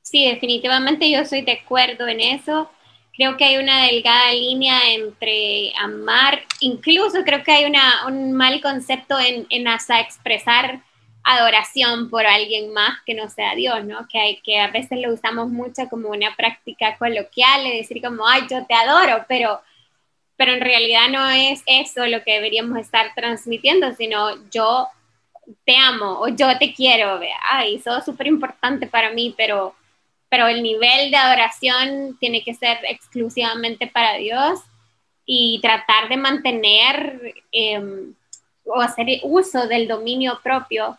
[0.00, 2.70] Sí, definitivamente yo soy de acuerdo en eso.
[3.12, 8.62] Creo que hay una delgada línea entre amar, incluso creo que hay una, un mal
[8.62, 10.80] concepto en, en hasta expresar
[11.28, 14.08] adoración por alguien más que no sea Dios, ¿no?
[14.08, 18.42] Que, que a veces lo usamos mucho como una práctica coloquial, de decir como, ay,
[18.50, 19.60] yo te adoro, pero,
[20.36, 24.88] pero en realidad no es eso lo que deberíamos estar transmitiendo, sino yo
[25.66, 29.74] te amo o yo te quiero, ay, eso es súper importante para mí, pero,
[30.30, 34.60] pero el nivel de adoración tiene que ser exclusivamente para Dios
[35.26, 38.14] y tratar de mantener em,
[38.64, 40.96] o hacer uso del dominio propio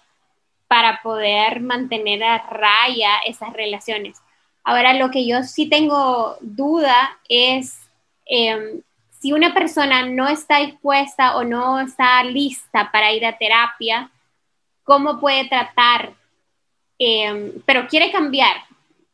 [0.69, 4.21] para poder mantener a raya esas relaciones.
[4.63, 7.79] Ahora, lo que yo sí tengo duda es
[8.27, 14.11] em, si una persona no está dispuesta o no está lista para ir a terapia,
[14.83, 16.13] ¿cómo puede tratar?
[16.99, 18.55] Em, pero quiere cambiar,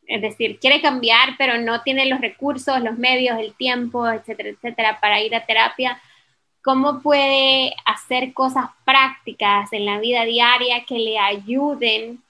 [0.06, 5.00] es decir, quiere cambiar, pero no tiene los recursos, los medios, el tiempo, etcétera, etcétera,
[5.00, 5.98] para ir a terapia
[6.66, 12.20] cómo puede hacer cosas prácticas en la vida diaria que le ayuden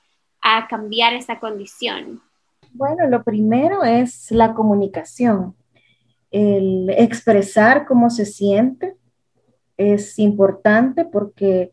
[0.42, 2.20] a cambiar esa condición?
[2.74, 5.54] Bueno, lo primero es la comunicación,
[6.30, 8.94] el expresar cómo se siente,
[9.78, 11.72] es importante porque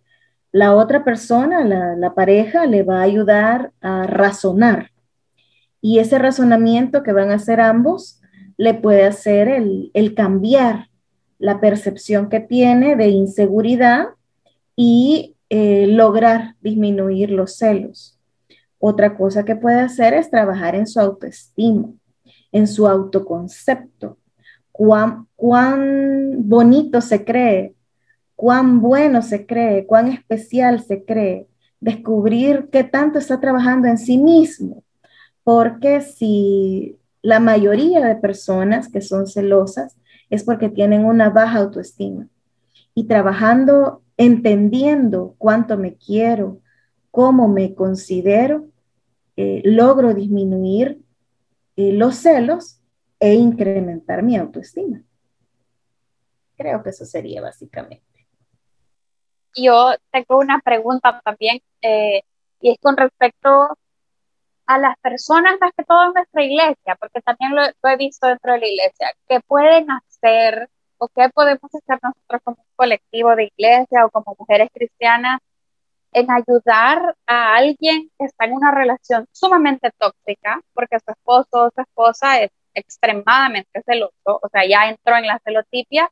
[0.53, 4.91] la otra persona, la, pareja, le va a ayudar a razonar.
[5.81, 8.21] Y ese razonamiento que van a hacer ambos
[8.55, 10.87] le puede hacer el, cambiar
[11.43, 14.11] la percepción que tiene de inseguridad
[14.77, 18.17] y eh, lograr disminuir los celos.
[18.79, 21.89] Otra cosa que puede hacer es trabajar en su autoestima,
[22.53, 24.17] en su autoconcepto.
[24.71, 27.73] Cuán, cuán bonito se cree,
[28.37, 31.49] cuán bueno se cree, cuán especial se cree.
[31.81, 34.81] Descubrir qué tanto está trabajando en sí mismo.
[35.43, 39.97] Porque si la mayoría de personas que son celosas
[40.33, 42.27] es porque tienen una baja autoestima.
[42.95, 46.59] Y trabajando, entendiendo cuánto me quiero,
[47.11, 48.65] cómo me considero,
[49.37, 50.99] eh, logro disminuir
[51.75, 52.81] eh, los celos
[53.19, 55.03] e incrementar mi autoestima.
[56.57, 58.27] Creo que eso sería básicamente.
[59.55, 62.23] Yo tengo una pregunta también, eh,
[62.59, 63.77] y es con respecto
[64.65, 68.53] a las personas, más que todo en nuestra iglesia, porque también lo, he visto dentro
[68.53, 70.12] de la iglesia, que pueden hacer
[70.97, 75.39] o qué podemos hacer nosotros como colectivo de iglesia o como mujeres cristianas
[76.13, 81.71] en ayudar a alguien que está en una relación sumamente tóxica, porque su esposo o
[81.75, 86.09] su esposa es extremadamente celoso, o sea, ya entró en la celotipia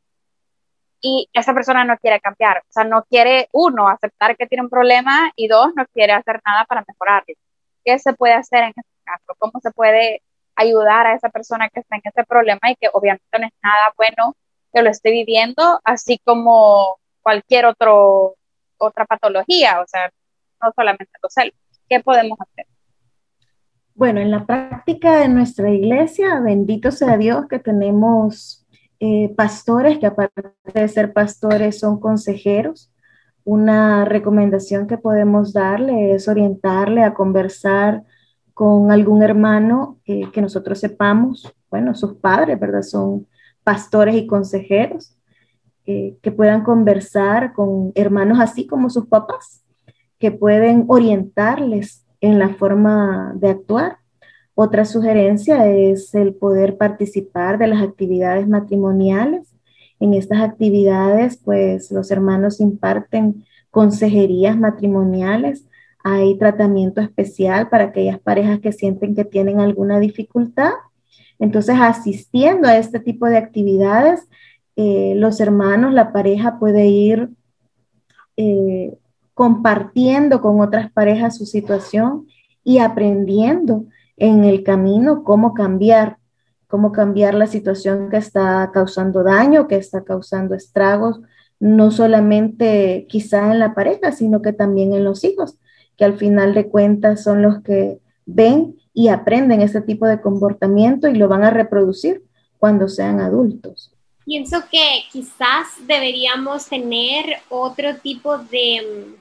[1.01, 4.69] y esa persona no quiere cambiar, o sea, no quiere, uno, aceptar que tiene un
[4.69, 7.33] problema y dos, no quiere hacer nada para mejorarlo.
[7.83, 9.35] ¿Qué se puede hacer en este caso?
[9.39, 10.21] ¿Cómo se puede
[10.61, 13.93] ayudar a esa persona que está en ese problema y que obviamente no es nada
[13.97, 14.35] bueno
[14.73, 18.35] que lo esté viviendo, así como cualquier otro,
[18.77, 20.11] otra patología, o sea,
[20.61, 21.55] no solamente los celos.
[21.89, 22.65] ¿Qué podemos hacer?
[23.93, 28.65] Bueno, en la práctica de nuestra iglesia, bendito sea Dios que tenemos
[28.99, 32.91] eh, pastores que aparte de ser pastores son consejeros
[33.43, 38.03] una recomendación que podemos darle es orientarle a conversar
[38.61, 42.83] con algún hermano que nosotros sepamos, bueno, sus padres, ¿verdad?
[42.83, 43.25] Son
[43.63, 45.17] pastores y consejeros,
[45.87, 49.63] eh, que puedan conversar con hermanos así como sus papás,
[50.19, 53.97] que pueden orientarles en la forma de actuar.
[54.53, 59.55] Otra sugerencia es el poder participar de las actividades matrimoniales
[59.99, 65.65] en estas actividades, pues los hermanos imparten consejerías matrimoniales,
[66.03, 70.71] hay tratamiento especial para aquellas parejas que sienten que tienen alguna dificultad.
[71.39, 74.27] Entonces, asistiendo a este tipo de actividades,
[74.75, 77.29] eh, los hermanos, la pareja puede ir
[78.37, 78.97] eh,
[79.33, 82.27] compartiendo con otras parejas su situación
[82.63, 83.85] y aprendiendo
[84.17, 86.17] en el camino cómo cambiar
[86.71, 91.19] cómo cambiar la situación que está causando daño, que está causando estragos,
[91.59, 95.57] no solamente quizá en la pareja, sino que también en los hijos,
[96.01, 101.07] que al final de cuentas son los que ven y aprenden ese tipo de comportamiento
[101.07, 102.23] y lo van a reproducir
[102.57, 103.93] cuando sean adultos.
[104.25, 109.13] Pienso que quizás deberíamos tener otro tipo de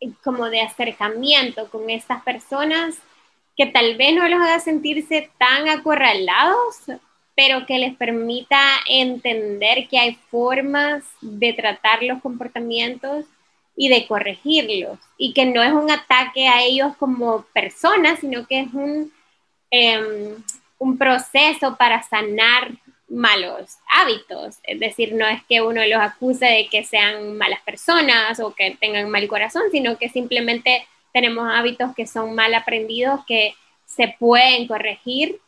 [0.00, 2.94] mm, como de acercamiento con estas personas
[3.54, 6.76] que tal vez no los haga sentirse tan acorralados,
[7.36, 13.26] pero que les permita entender que hay formas de tratar los comportamientos
[13.80, 18.60] y de corregirlos, y que no es un ataque a ellos como personas, sino que
[18.60, 19.12] es un,
[19.70, 20.34] em,
[20.78, 22.72] un proceso para sanar
[23.08, 24.56] malos hábitos.
[24.64, 28.76] Es decir, no es que uno los acuse de que sean malas personas o que
[28.80, 33.54] tengan mal corazón, sino que simplemente tenemos hábitos que son mal aprendidos que
[33.86, 35.38] se pueden corregir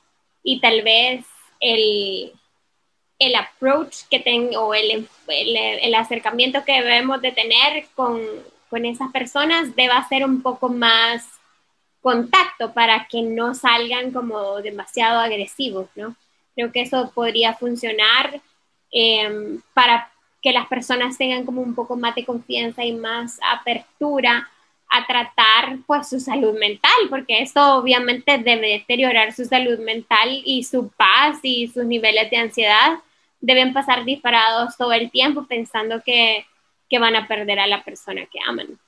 [0.45, 1.25] y tal vez
[1.59, 2.33] el,
[3.21, 8.19] el approach que tengo el, el, acercamiento que debemos de tener con,
[8.71, 11.29] con esas personas deba ser un poco más
[12.01, 16.17] contacto para que no salgan como demasiado agresivos, ¿no?
[16.55, 18.41] Creo que eso podría funcionar
[18.91, 24.49] em, para que las personas tengan como un poco más de confianza y más apertura
[24.89, 30.65] a tratar pues su salud mental, porque esto obviamente debe deteriorar su salud mental y
[30.65, 32.99] su paz y sus niveles de ansiedad
[33.41, 36.47] deben pasar disparados todo el tiempo pensando que,
[36.89, 38.79] que van a perder a la persona que aman.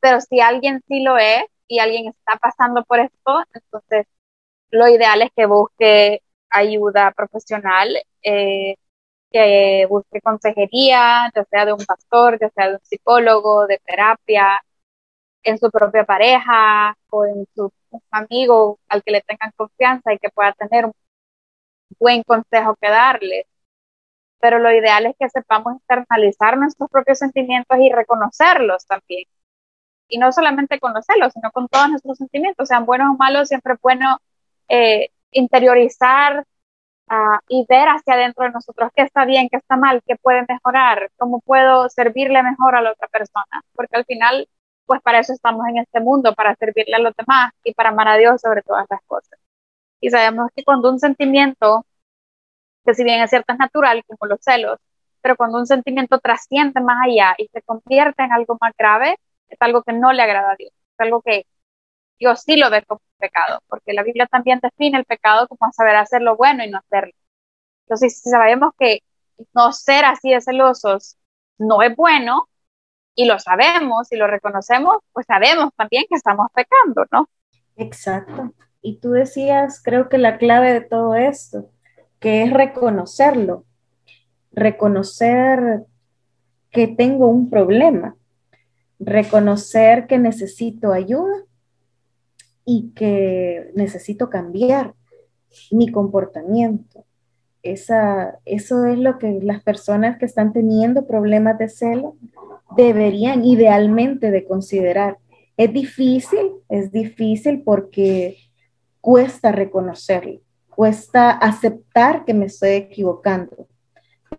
[0.00, 4.06] Pero si alguien sí lo es y alguien está pasando por esto, entonces
[4.70, 8.76] lo ideal es que busque ayuda profesional, eh,
[9.30, 14.60] que busque consejería, ya sea de un pastor, ya sea de un psicólogo, de terapia,
[15.42, 17.72] en su propia pareja o en su
[18.10, 20.92] amigo al que le tengan confianza y que pueda tener un
[21.98, 23.46] buen consejo que darles.
[24.40, 29.26] pero lo ideal es que sepamos externalizar nuestros propios sentimientos y reconocerlos también.
[30.08, 33.80] Y no solamente conocerlos, sino con todos nuestros sentimientos, sean buenos o malos, siempre es
[33.82, 34.18] bueno
[34.68, 36.44] eh, interiorizar
[37.08, 40.44] ah, y ver hacia adentro de nosotros qué está bien, qué está mal, qué puede
[40.48, 44.48] mejorar, cómo puedo servirle mejor a la otra persona, porque al final,
[44.86, 48.08] pues para eso estamos en este mundo, para servirle a los demás y para amar
[48.08, 49.38] a Dios sobre todas las cosas.
[50.02, 51.86] Y sabemos que cuando un sentimiento
[52.84, 54.78] que si bien es cierto es natural, como los celos,
[55.20, 59.58] pero cuando un sentimiento trasciende más allá y se convierte en algo más grave, es
[59.60, 61.46] algo que no le agrada a Dios, es algo que
[62.18, 65.96] Dios sí lo ve como pecado, porque la Biblia también define el pecado como saber
[65.96, 67.12] hacer lo bueno y no hacerlo.
[67.86, 69.00] Entonces, si sabemos que
[69.54, 71.16] no ser así de celosos
[71.58, 72.48] no es bueno,
[73.14, 77.28] y lo sabemos y lo reconocemos, pues sabemos también que estamos pecando, ¿no?
[77.76, 78.52] Exacto.
[78.82, 81.70] Y tú decías, creo que la clave de todo esto
[82.22, 83.64] que es reconocerlo,
[84.52, 85.84] reconocer
[86.70, 88.16] que tengo un problema,
[89.00, 91.44] reconocer que necesito ayuda
[92.64, 94.94] y que necesito cambiar
[95.72, 97.04] mi comportamiento.
[97.62, 102.16] Esa, eso es lo que las personas que están teniendo problemas de celo
[102.76, 105.18] deberían idealmente de considerar.
[105.56, 108.36] Es difícil, es difícil porque
[109.02, 110.40] cuesta reconocerlo
[110.74, 113.68] cuesta aceptar que me estoy equivocando,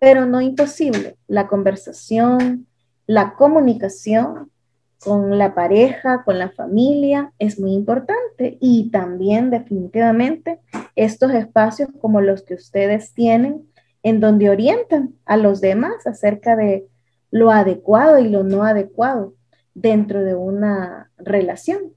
[0.00, 1.16] pero no imposible.
[1.26, 2.66] La conversación,
[3.06, 4.50] la comunicación
[4.98, 10.60] con la pareja, con la familia es muy importante y también definitivamente
[10.96, 13.68] estos espacios como los que ustedes tienen
[14.02, 16.86] en donde orientan a los demás acerca de
[17.30, 19.34] lo adecuado y lo no adecuado
[19.74, 21.94] dentro de una relación.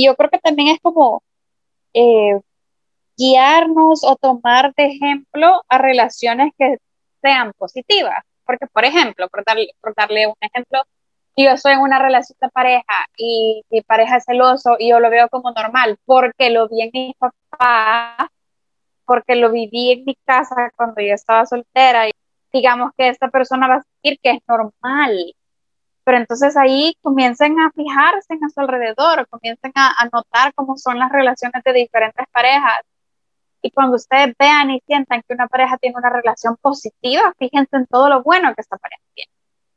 [0.00, 1.22] Y yo creo que también es como
[1.92, 2.40] eh,
[3.18, 6.78] guiarnos o tomar de ejemplo a relaciones que
[7.20, 8.24] sean positivas.
[8.46, 10.84] Porque, por ejemplo, por darle, un ejemplo,
[11.36, 15.10] yo soy en una relación de pareja y mi pareja es celoso y yo lo
[15.10, 18.30] veo como normal porque lo vi en mi papá,
[19.04, 22.12] porque lo viví en mi casa cuando yo estaba soltera, y
[22.54, 25.34] digamos que esta persona va a decir que es normal,
[26.04, 31.10] pero entonces ahí comiencen a fijarse en su alrededor, comiencen a, notar cómo son las
[31.12, 32.80] relaciones de diferentes parejas.
[33.62, 37.86] Y cuando ustedes vean y sientan que una pareja tiene una relación positiva, fíjense en
[37.86, 39.30] todo lo bueno que esta pareja tiene.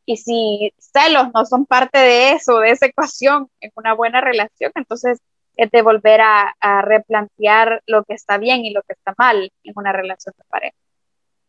[0.06, 4.72] Y si celos no son parte de eso, de esa ecuación en una buena relación,
[4.76, 5.20] entonces
[5.56, 9.52] es de volver a, a replantear lo que está bien y lo que está mal
[9.64, 10.76] en una relación de pareja.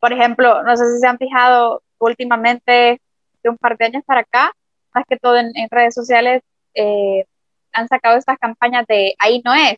[0.01, 3.01] Por ejemplo, no sé si se han fijado últimamente,
[3.43, 4.53] de un par de años para acá,
[4.95, 6.43] más que todo en, redes sociales,
[6.75, 7.27] eh,
[7.73, 9.77] han sacado estas campañas de ahí no es,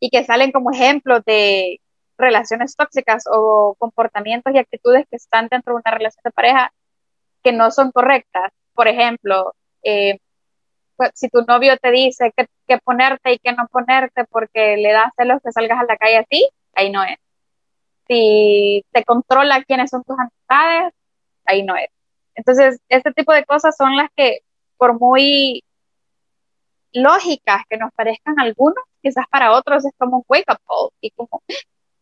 [0.00, 1.80] y que salen como ejemplos de
[2.18, 6.72] relaciones tóxicas o comportamientos y actitudes que están dentro de una relación de pareja
[7.42, 8.52] que no son correctas.
[8.74, 10.18] Por ejemplo, eh,
[10.96, 12.46] pues, si tu novio te dice que,
[12.84, 16.48] ponerte y que no ponerte porque le da celos que salgas a la calle así,
[16.74, 17.16] ahí no es.
[18.08, 20.94] Si te controla quiénes son tus amistades,
[21.44, 21.88] ahí no es.
[22.34, 24.40] Entonces, este tipo de cosas son las que,
[24.76, 25.62] por muy
[26.92, 31.42] lógicas que nos parezcan algunos, quizás para otros es como un wake-up call y como,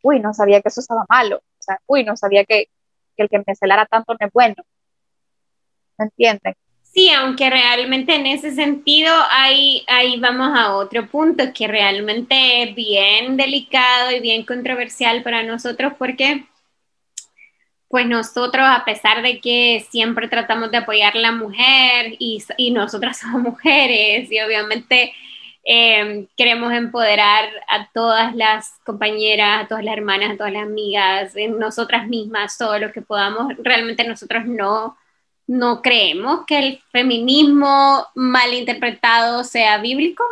[0.02, 2.68] uy, no sabía que eso estaba malo, o sea, uy, no sabía que,
[3.16, 4.56] el que me celara tanto no es bueno.
[5.98, 6.54] ¿Me entienden?
[6.82, 12.74] Sí, aunque realmente en ese sentido ahí, ahí vamos a otro punto que realmente es
[12.74, 16.46] bien delicado y bien controversial para nosotros porque
[17.90, 22.70] pues nosotros, a pesar de que siempre tratamos de apoyar a la mujer y, y
[22.70, 25.12] nosotras somos mujeres y obviamente
[25.64, 31.34] em, queremos empoderar a todas las compañeras, a todas las hermanas, a todas las amigas,
[31.58, 34.96] nosotras mismas, todo lo que podamos, realmente nosotros no,
[35.48, 40.22] no creemos que el feminismo mal interpretado sea bíblico.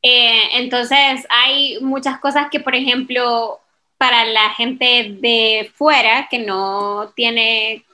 [0.00, 3.61] Eh, entonces hay muchas cosas que, por ejemplo,
[4.02, 7.84] para la gente de fuera que no tiene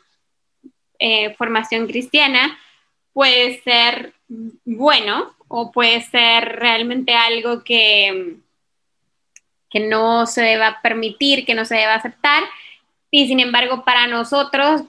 [0.99, 2.59] eh, formación cristiana,
[3.13, 4.15] puede ser
[4.65, 8.37] bueno o puede ser realmente algo que,
[9.69, 12.43] que no se deba permitir, que no se deba aceptar,
[13.11, 14.85] y sin embargo para nosotros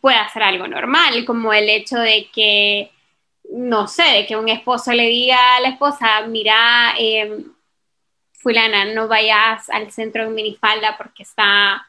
[0.00, 2.90] puede ser algo normal, como el hecho de que,
[3.52, 7.44] no sé, de que un esposo le diga a la esposa, mira, eh,
[8.46, 11.84] fulana, no vayas al centro en minifalda porque está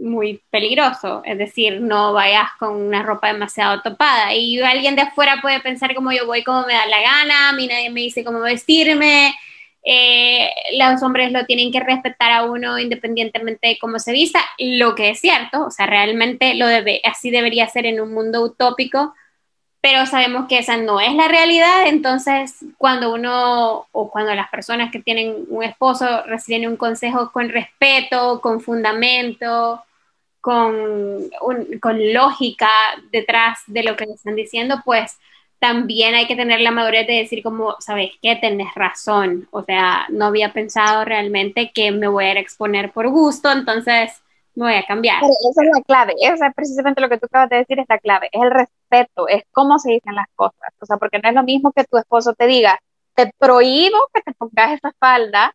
[0.00, 4.32] muy peligroso, es decir, no vayas con una ropa demasiado topada.
[4.32, 7.52] Y alguien de afuera puede pensar como yo voy como me da la gana, a
[7.54, 9.34] mí nadie me dice cómo vestirme,
[9.82, 10.48] eh,
[10.78, 15.10] los hombres lo tienen que respetar a uno independientemente de cómo se vista, lo que
[15.10, 19.12] es cierto, o sea, realmente lo debe, así debería ser en un mundo utópico,
[19.84, 24.90] pero sabemos que esa no es la realidad, entonces cuando uno o cuando las personas
[24.90, 29.84] que tienen un esposo reciben un consejo con respeto, con fundamento,
[30.40, 31.28] con,
[31.82, 32.70] con lógica
[33.12, 35.18] detrás de lo que le están diciendo, pues
[35.58, 38.36] también hay que tener la madurez de decir como, ¿sabes qué?
[38.36, 39.48] Tenés razón.
[39.50, 44.22] O sea, no había pensado realmente que me voy a exponer por gusto, entonces
[44.54, 45.22] me voy a cambiar.
[45.22, 47.98] esa es la clave, esa es precisamente lo que tú acabas de decir, es la
[47.98, 50.72] clave, es el respeto, es cómo se dicen las cosas.
[50.80, 52.78] O sea, porque no es lo mismo que tu esposo te diga,
[53.14, 55.54] te prohíbo que te pongas esa falda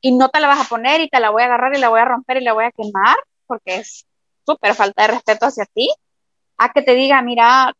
[0.00, 1.88] y no te la vas a poner y te la voy a agarrar y la
[1.88, 3.16] voy a romper y la voy a quemar,
[3.46, 4.06] porque es
[4.44, 5.88] súper falta de respeto hacia ti,
[6.58, 7.72] a que te diga, mira,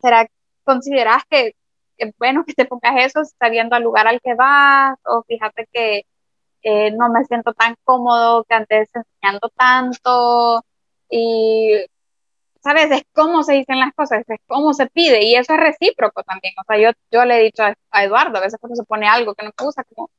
[0.00, 0.32] ¿será que
[0.64, 1.54] consideras que,
[1.96, 6.02] es bueno que te pongas eso sabiendo al lugar al que vas o fíjate que
[6.62, 10.64] eh, no me siento tan cómodo que antes enseñando tanto
[11.10, 11.84] y
[12.62, 16.22] sabes es cómo se dicen las cosas es cómo se pide y eso es recíproco
[16.22, 19.08] también o sea yo, yo le he dicho a, Eduardo a veces cuando se pone
[19.08, 20.10] algo que no me gusta como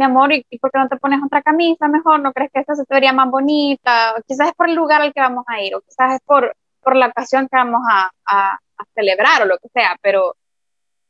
[0.00, 2.20] mi amor, ¿y, por qué no te pones otra camisa mejor?
[2.20, 4.14] ¿No crees que esta se te vería más bonita?
[4.26, 6.96] quizás es por el lugar al que vamos a ir, o quizás es por, por
[6.96, 8.10] la ocasión que vamos a,
[8.94, 10.34] celebrar o lo que sea, pero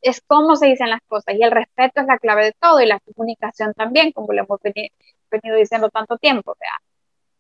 [0.03, 2.86] es cómo se dicen las cosas y el respeto es la clave de todo y
[2.86, 6.57] la comunicación también, como lo hemos venido, diciendo tanto tiempo.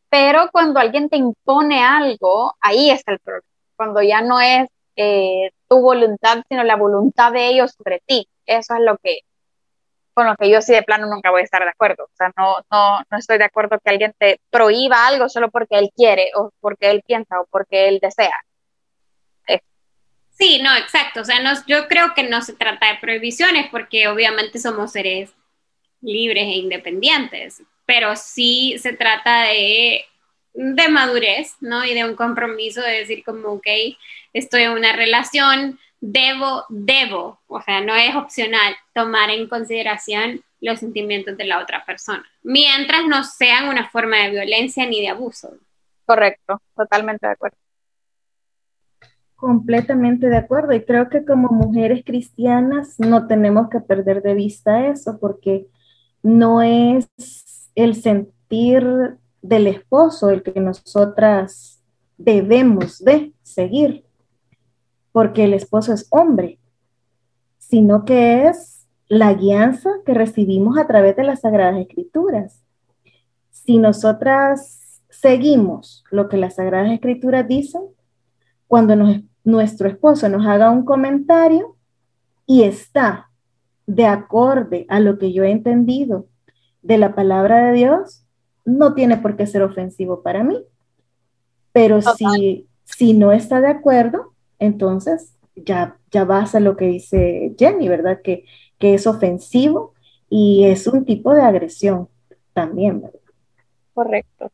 [0.08, 3.46] Pero cuando alguien te impone algo, ahí está el problema.
[3.76, 8.28] Cuando ya no es eh, tu voluntad, sino la voluntad de ellos sobre ti.
[8.44, 9.20] Eso es lo que,
[10.14, 12.04] con lo que yo sí de plano nunca voy a estar de acuerdo.
[12.04, 15.78] O sea, no, no, no estoy de acuerdo que alguien te prohíba algo solo porque
[15.78, 18.34] él quiere o porque él piensa o porque él desea.
[20.40, 21.20] Sí, no, exacto.
[21.20, 25.30] O sea, no, yo creo que no se trata de prohibiciones porque obviamente somos seres
[26.00, 30.06] libres e independientes, pero sí se trata de,
[30.54, 31.84] de madurez, ¿no?
[31.84, 33.66] Y de un compromiso de decir como, ok,
[34.32, 40.78] estoy en una relación, debo, debo, o sea, no es opcional tomar en consideración los
[40.80, 45.54] sentimientos de la otra persona, mientras no sean una forma de violencia ni de abuso.
[46.06, 47.58] Correcto, totalmente de acuerdo.
[49.40, 54.86] Completamente de acuerdo y creo que como mujeres cristianas no tenemos que perder de vista
[54.86, 55.66] eso porque
[56.22, 57.08] no es
[57.74, 61.82] el sentir del esposo el que nosotras
[62.18, 64.04] debemos de seguir
[65.12, 66.58] porque el esposo es hombre,
[67.58, 72.62] sino que es la guianza que recibimos a través de las Sagradas Escrituras.
[73.50, 77.82] Si nosotras seguimos lo que las Sagradas Escrituras dicen,
[78.68, 81.76] cuando nos nuestro esposo nos haga un comentario
[82.46, 83.30] y está
[83.86, 86.26] de acorde a lo que yo he entendido
[86.82, 88.24] de la palabra de Dios,
[88.64, 90.62] no tiene por qué ser ofensivo para mí.
[91.72, 97.54] Pero si, si no está de acuerdo, entonces ya, ya vas a lo que dice
[97.58, 98.20] Jenny, ¿verdad?
[98.22, 98.44] Que,
[98.78, 99.94] que es ofensivo
[100.28, 102.08] y es un tipo de agresión
[102.52, 103.20] también, ¿verdad?
[103.94, 104.50] Correcto.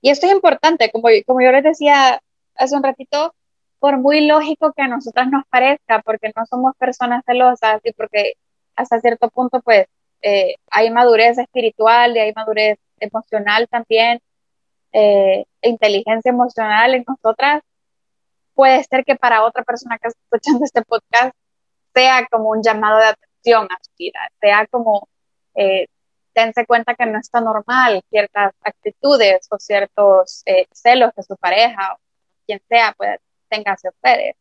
[0.00, 2.20] Y esto es importante, como, como yo les decía
[2.56, 3.34] hace un ratito,
[3.78, 8.34] por muy lógico que a nosotras nos parezca, porque no somos personas celosas y porque
[8.76, 9.86] hasta cierto punto pues
[10.22, 14.20] eh, hay madurez espiritual y hay madurez emocional también,
[14.92, 17.62] eh, e inteligencia emocional en nosotras,
[18.54, 21.34] puede ser que para otra persona que está escuchando este podcast
[21.94, 25.08] sea como un llamado de atención a su vida, sea como
[25.54, 25.86] eh,
[26.66, 31.98] cuenta que no está normal ciertas actitudes o ciertos eh, celos de su pareja o
[32.46, 33.18] quien sea puede
[33.66, 34.36] hacia ustedes.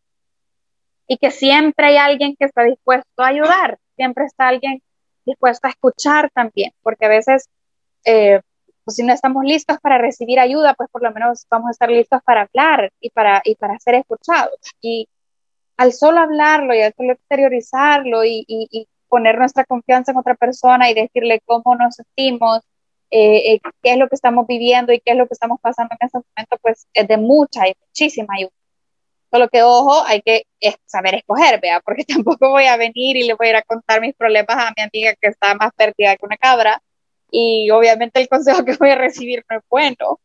[1.08, 4.82] Y que siempre hay alguien que está dispuesto a ayudar, siempre está alguien
[5.26, 7.50] dispuesto a escuchar también, porque a veces,
[8.06, 8.42] eh,
[8.84, 11.90] pues si no estamos listos para recibir ayuda, pues por lo menos vamos a estar
[11.90, 14.60] listos para hablar y para, y para ser escuchados.
[14.82, 15.08] Y
[15.78, 20.90] al solo hablarlo y al solo exteriorizarlo y, y, poner nuestra confianza en otra persona
[20.90, 22.62] y decirle cómo nos sentimos,
[23.12, 25.96] eh, eh, qué es lo que estamos viviendo y qué es lo que estamos pasando
[25.98, 28.52] en ese momento, pues es de mucha y muchísima ayuda.
[29.36, 30.46] Solo que, ojo, hay que
[30.86, 34.00] saber escoger, vea, porque tampoco voy a venir y le voy a ir a contar
[34.00, 36.82] mis problemas a mi amiga que está más perdida que una cabra.
[37.30, 40.22] Y obviamente el consejo que voy a recibir no es bueno.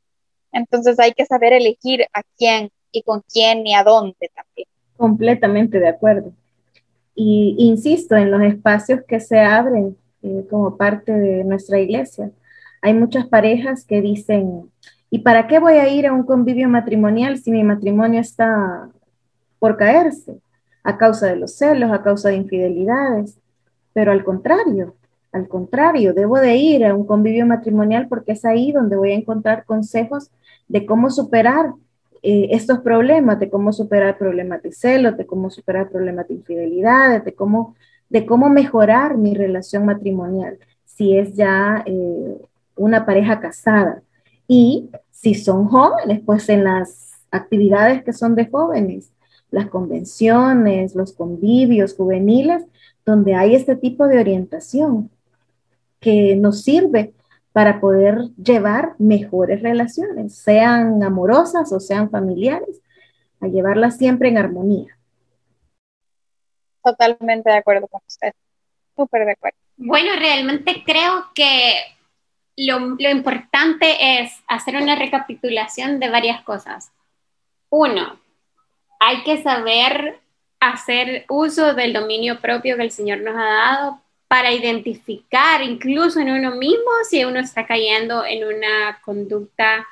[0.52, 4.68] Entonces hay que saber elegir a quién y con quién y a dónde también.
[4.96, 6.32] Completamente de acuerdo.
[7.16, 12.30] Y insisto, en los espacios que se abren eh, como parte de nuestra iglesia,
[12.80, 14.70] hay muchas parejas que dicen,
[15.11, 18.88] ¿Y para qué voy a ir a un convivio matrimonial si mi matrimonio está
[19.61, 20.40] por caerse?
[20.82, 23.38] A causa de los celos, a causa de infidelidades.
[23.94, 24.96] Pero al contrario,
[25.32, 29.14] Al contrario, debo de ir a un convivio matrimonial porque es ahí donde voy a
[29.14, 30.30] encontrar consejos
[30.68, 31.74] de cómo superar
[32.22, 37.24] eh, estos problemas, de cómo superar problemas de celos, de cómo superar problemas de infidelidad,
[37.24, 37.76] de cómo,
[38.08, 42.36] de cómo mejorar mi relación matrimonial, si es ya eh,
[42.76, 44.02] una pareja casada.
[44.48, 49.12] Y si son jóvenes, pues en las actividades que son de jóvenes,
[49.51, 52.64] las convenciones, los convivios juveniles,
[53.05, 55.11] donde hay este tipo de orientación
[56.01, 57.12] que nos sirve
[57.53, 62.80] para poder llevar mejores relaciones, sean amorosas o sean familiares,
[63.40, 64.96] a llevarlas siempre en armonía.
[66.82, 68.32] Totalmente de acuerdo con usted,
[68.96, 69.59] súper de acuerdo.
[69.76, 71.74] Bueno, realmente creo que
[72.57, 76.92] lo, lo importante es hacer una recapitulación de varias cosas.
[77.70, 78.20] Uno,
[79.01, 80.20] hay que saber
[80.61, 86.30] hacer uso del dominio propio que el Señor nos ha dado para identificar incluso en
[86.30, 89.88] uno mismo si uno está cayendo en una conducta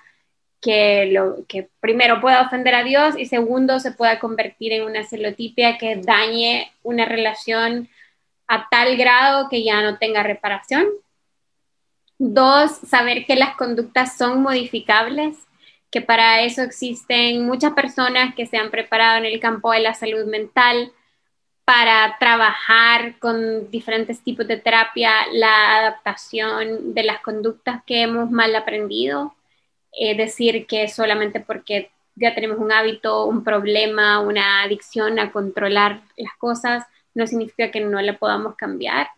[0.60, 5.96] que, primero pueda ofender a Dios y segundo se pueda convertir en una celotipia que
[5.96, 7.88] dañe una relación
[8.46, 10.86] a tal grado que ya no tenga reparación.
[12.18, 15.36] Dos, saber que las conductas son modificables,
[15.90, 19.94] que para eso existen muchas personas que se han preparado en el campo de la
[19.94, 20.92] salud mental,
[21.68, 28.56] para trabajar con diferentes tipos de terapia la adaptación de las conductas que hemos mal
[28.56, 29.34] aprendido.
[29.92, 36.00] Es decir, que solamente porque ya tenemos un hábito, un problema, una adicción a controlar
[36.16, 39.08] las cosas, no significa que no la podamos cambiar.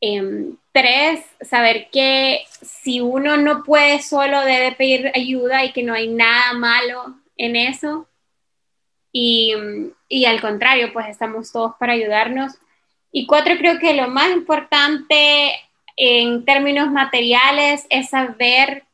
[0.00, 5.94] Em, tres, saber que si uno no puede solo debe pedir ayuda y que no
[5.94, 8.06] hay nada malo en eso.
[9.12, 9.54] Y,
[10.08, 12.52] y al contrario, pues estamos todos para ayudarnos.
[13.10, 15.54] Y cuatro, creo que lo más importante
[15.96, 18.84] en términos materiales es saber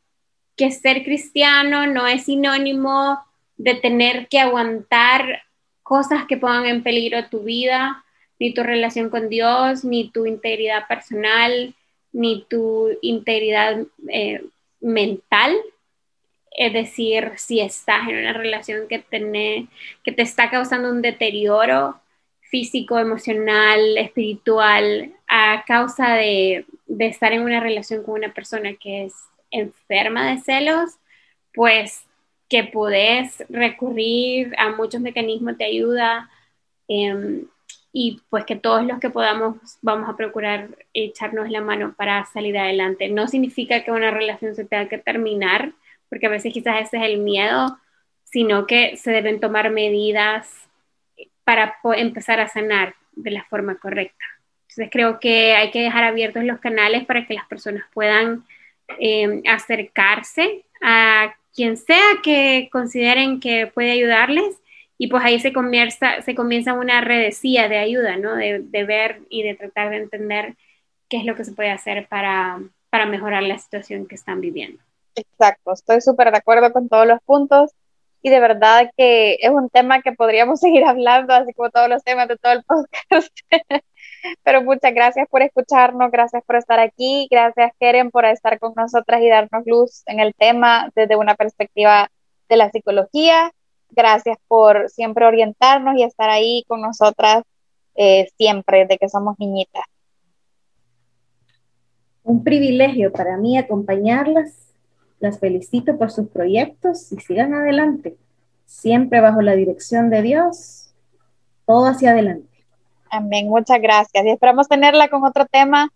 [0.57, 3.25] que ser cristiano no es sinónimo
[3.57, 5.43] de tener que aguantar
[5.83, 8.05] cosas que pongan en peligro tu vida,
[8.43, 11.77] ni tu relación con Dios, ni tu integridad personal,
[12.13, 14.45] ni tu integridad eh,
[14.81, 15.55] mental.
[16.51, 19.05] Es decir, si estás en una relación que,
[20.03, 22.01] que te está causando un deterioro
[22.41, 29.05] físico, emocional, espiritual, a causa de, de estar en una relación con una persona que
[29.05, 29.15] es
[29.53, 30.99] enferma de celos,
[31.55, 32.03] pues
[32.49, 36.29] que podés recurrir a muchos mecanismos de ayuda
[36.89, 37.47] em,
[37.93, 42.57] y pues que todos los que podamos vamos a procurar echarnos la mano para salir
[42.57, 43.09] adelante.
[43.09, 45.73] No significa que una relación se tenga que terminar,
[46.09, 47.79] porque a veces quizás ese es el miedo,
[48.25, 50.51] sino que se deben tomar medidas
[51.45, 54.25] para empezar a sanar de la forma correcta.
[54.63, 58.45] Entonces creo que hay que dejar abiertos los canales para que las personas puedan
[58.99, 64.62] eh, acercarse a quien sea que consideren que puede ayudarles
[65.03, 68.37] y pues ahí se comienza, se comienza una redecía de ayuda, ¿no?
[68.37, 70.55] De, de, ver y de tratar de entender
[71.09, 74.81] qué es lo que se puede hacer para, para mejorar la situación que están viviendo.
[75.17, 77.73] Exacto, estoy súper de acuerdo con todos los puntos
[78.23, 82.05] y de verdad que es un tema que podríamos seguir hablando, así como todos los
[82.05, 83.37] temas de todo el podcast.
[84.45, 89.21] Pero muchas gracias por escucharnos, gracias por estar aquí, gracias Keren por estar con nosotras
[89.21, 92.09] y darnos luz en el tema desde una perspectiva
[92.49, 93.51] de la psicología.
[93.95, 97.45] Gracias por siempre orientarnos y estar ahí con nosotras
[97.95, 99.85] eh, siempre, de que somos niñitas.
[102.25, 104.63] Un privilegio para mí acompañarlas
[105.19, 108.17] las felicito por sus proyectos y sigan adelante,
[108.65, 110.95] siempre bajo la dirección de Dios,
[111.67, 112.49] todo hacia adelante.
[113.11, 114.25] Amén, muchas gracias.
[114.25, 115.91] Y esperamos tenerla con otro tema,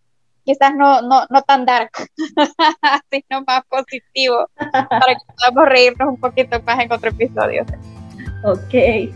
[0.46, 1.90] quizás no, no, no tan dark,
[3.10, 7.66] sino más positivo, para que podamos reírnos un poquito más en otro episodio.
[8.44, 9.12] Ok.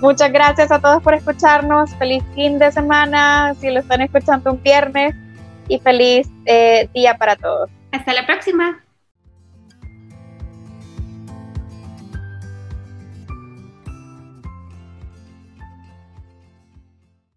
[0.00, 1.94] Muchas gracias a todos por escucharnos.
[1.94, 5.14] Feliz fin de semana, si lo están escuchando un viernes,
[5.68, 7.70] y feliz eh, día para todos.
[7.92, 8.85] Hasta la próxima.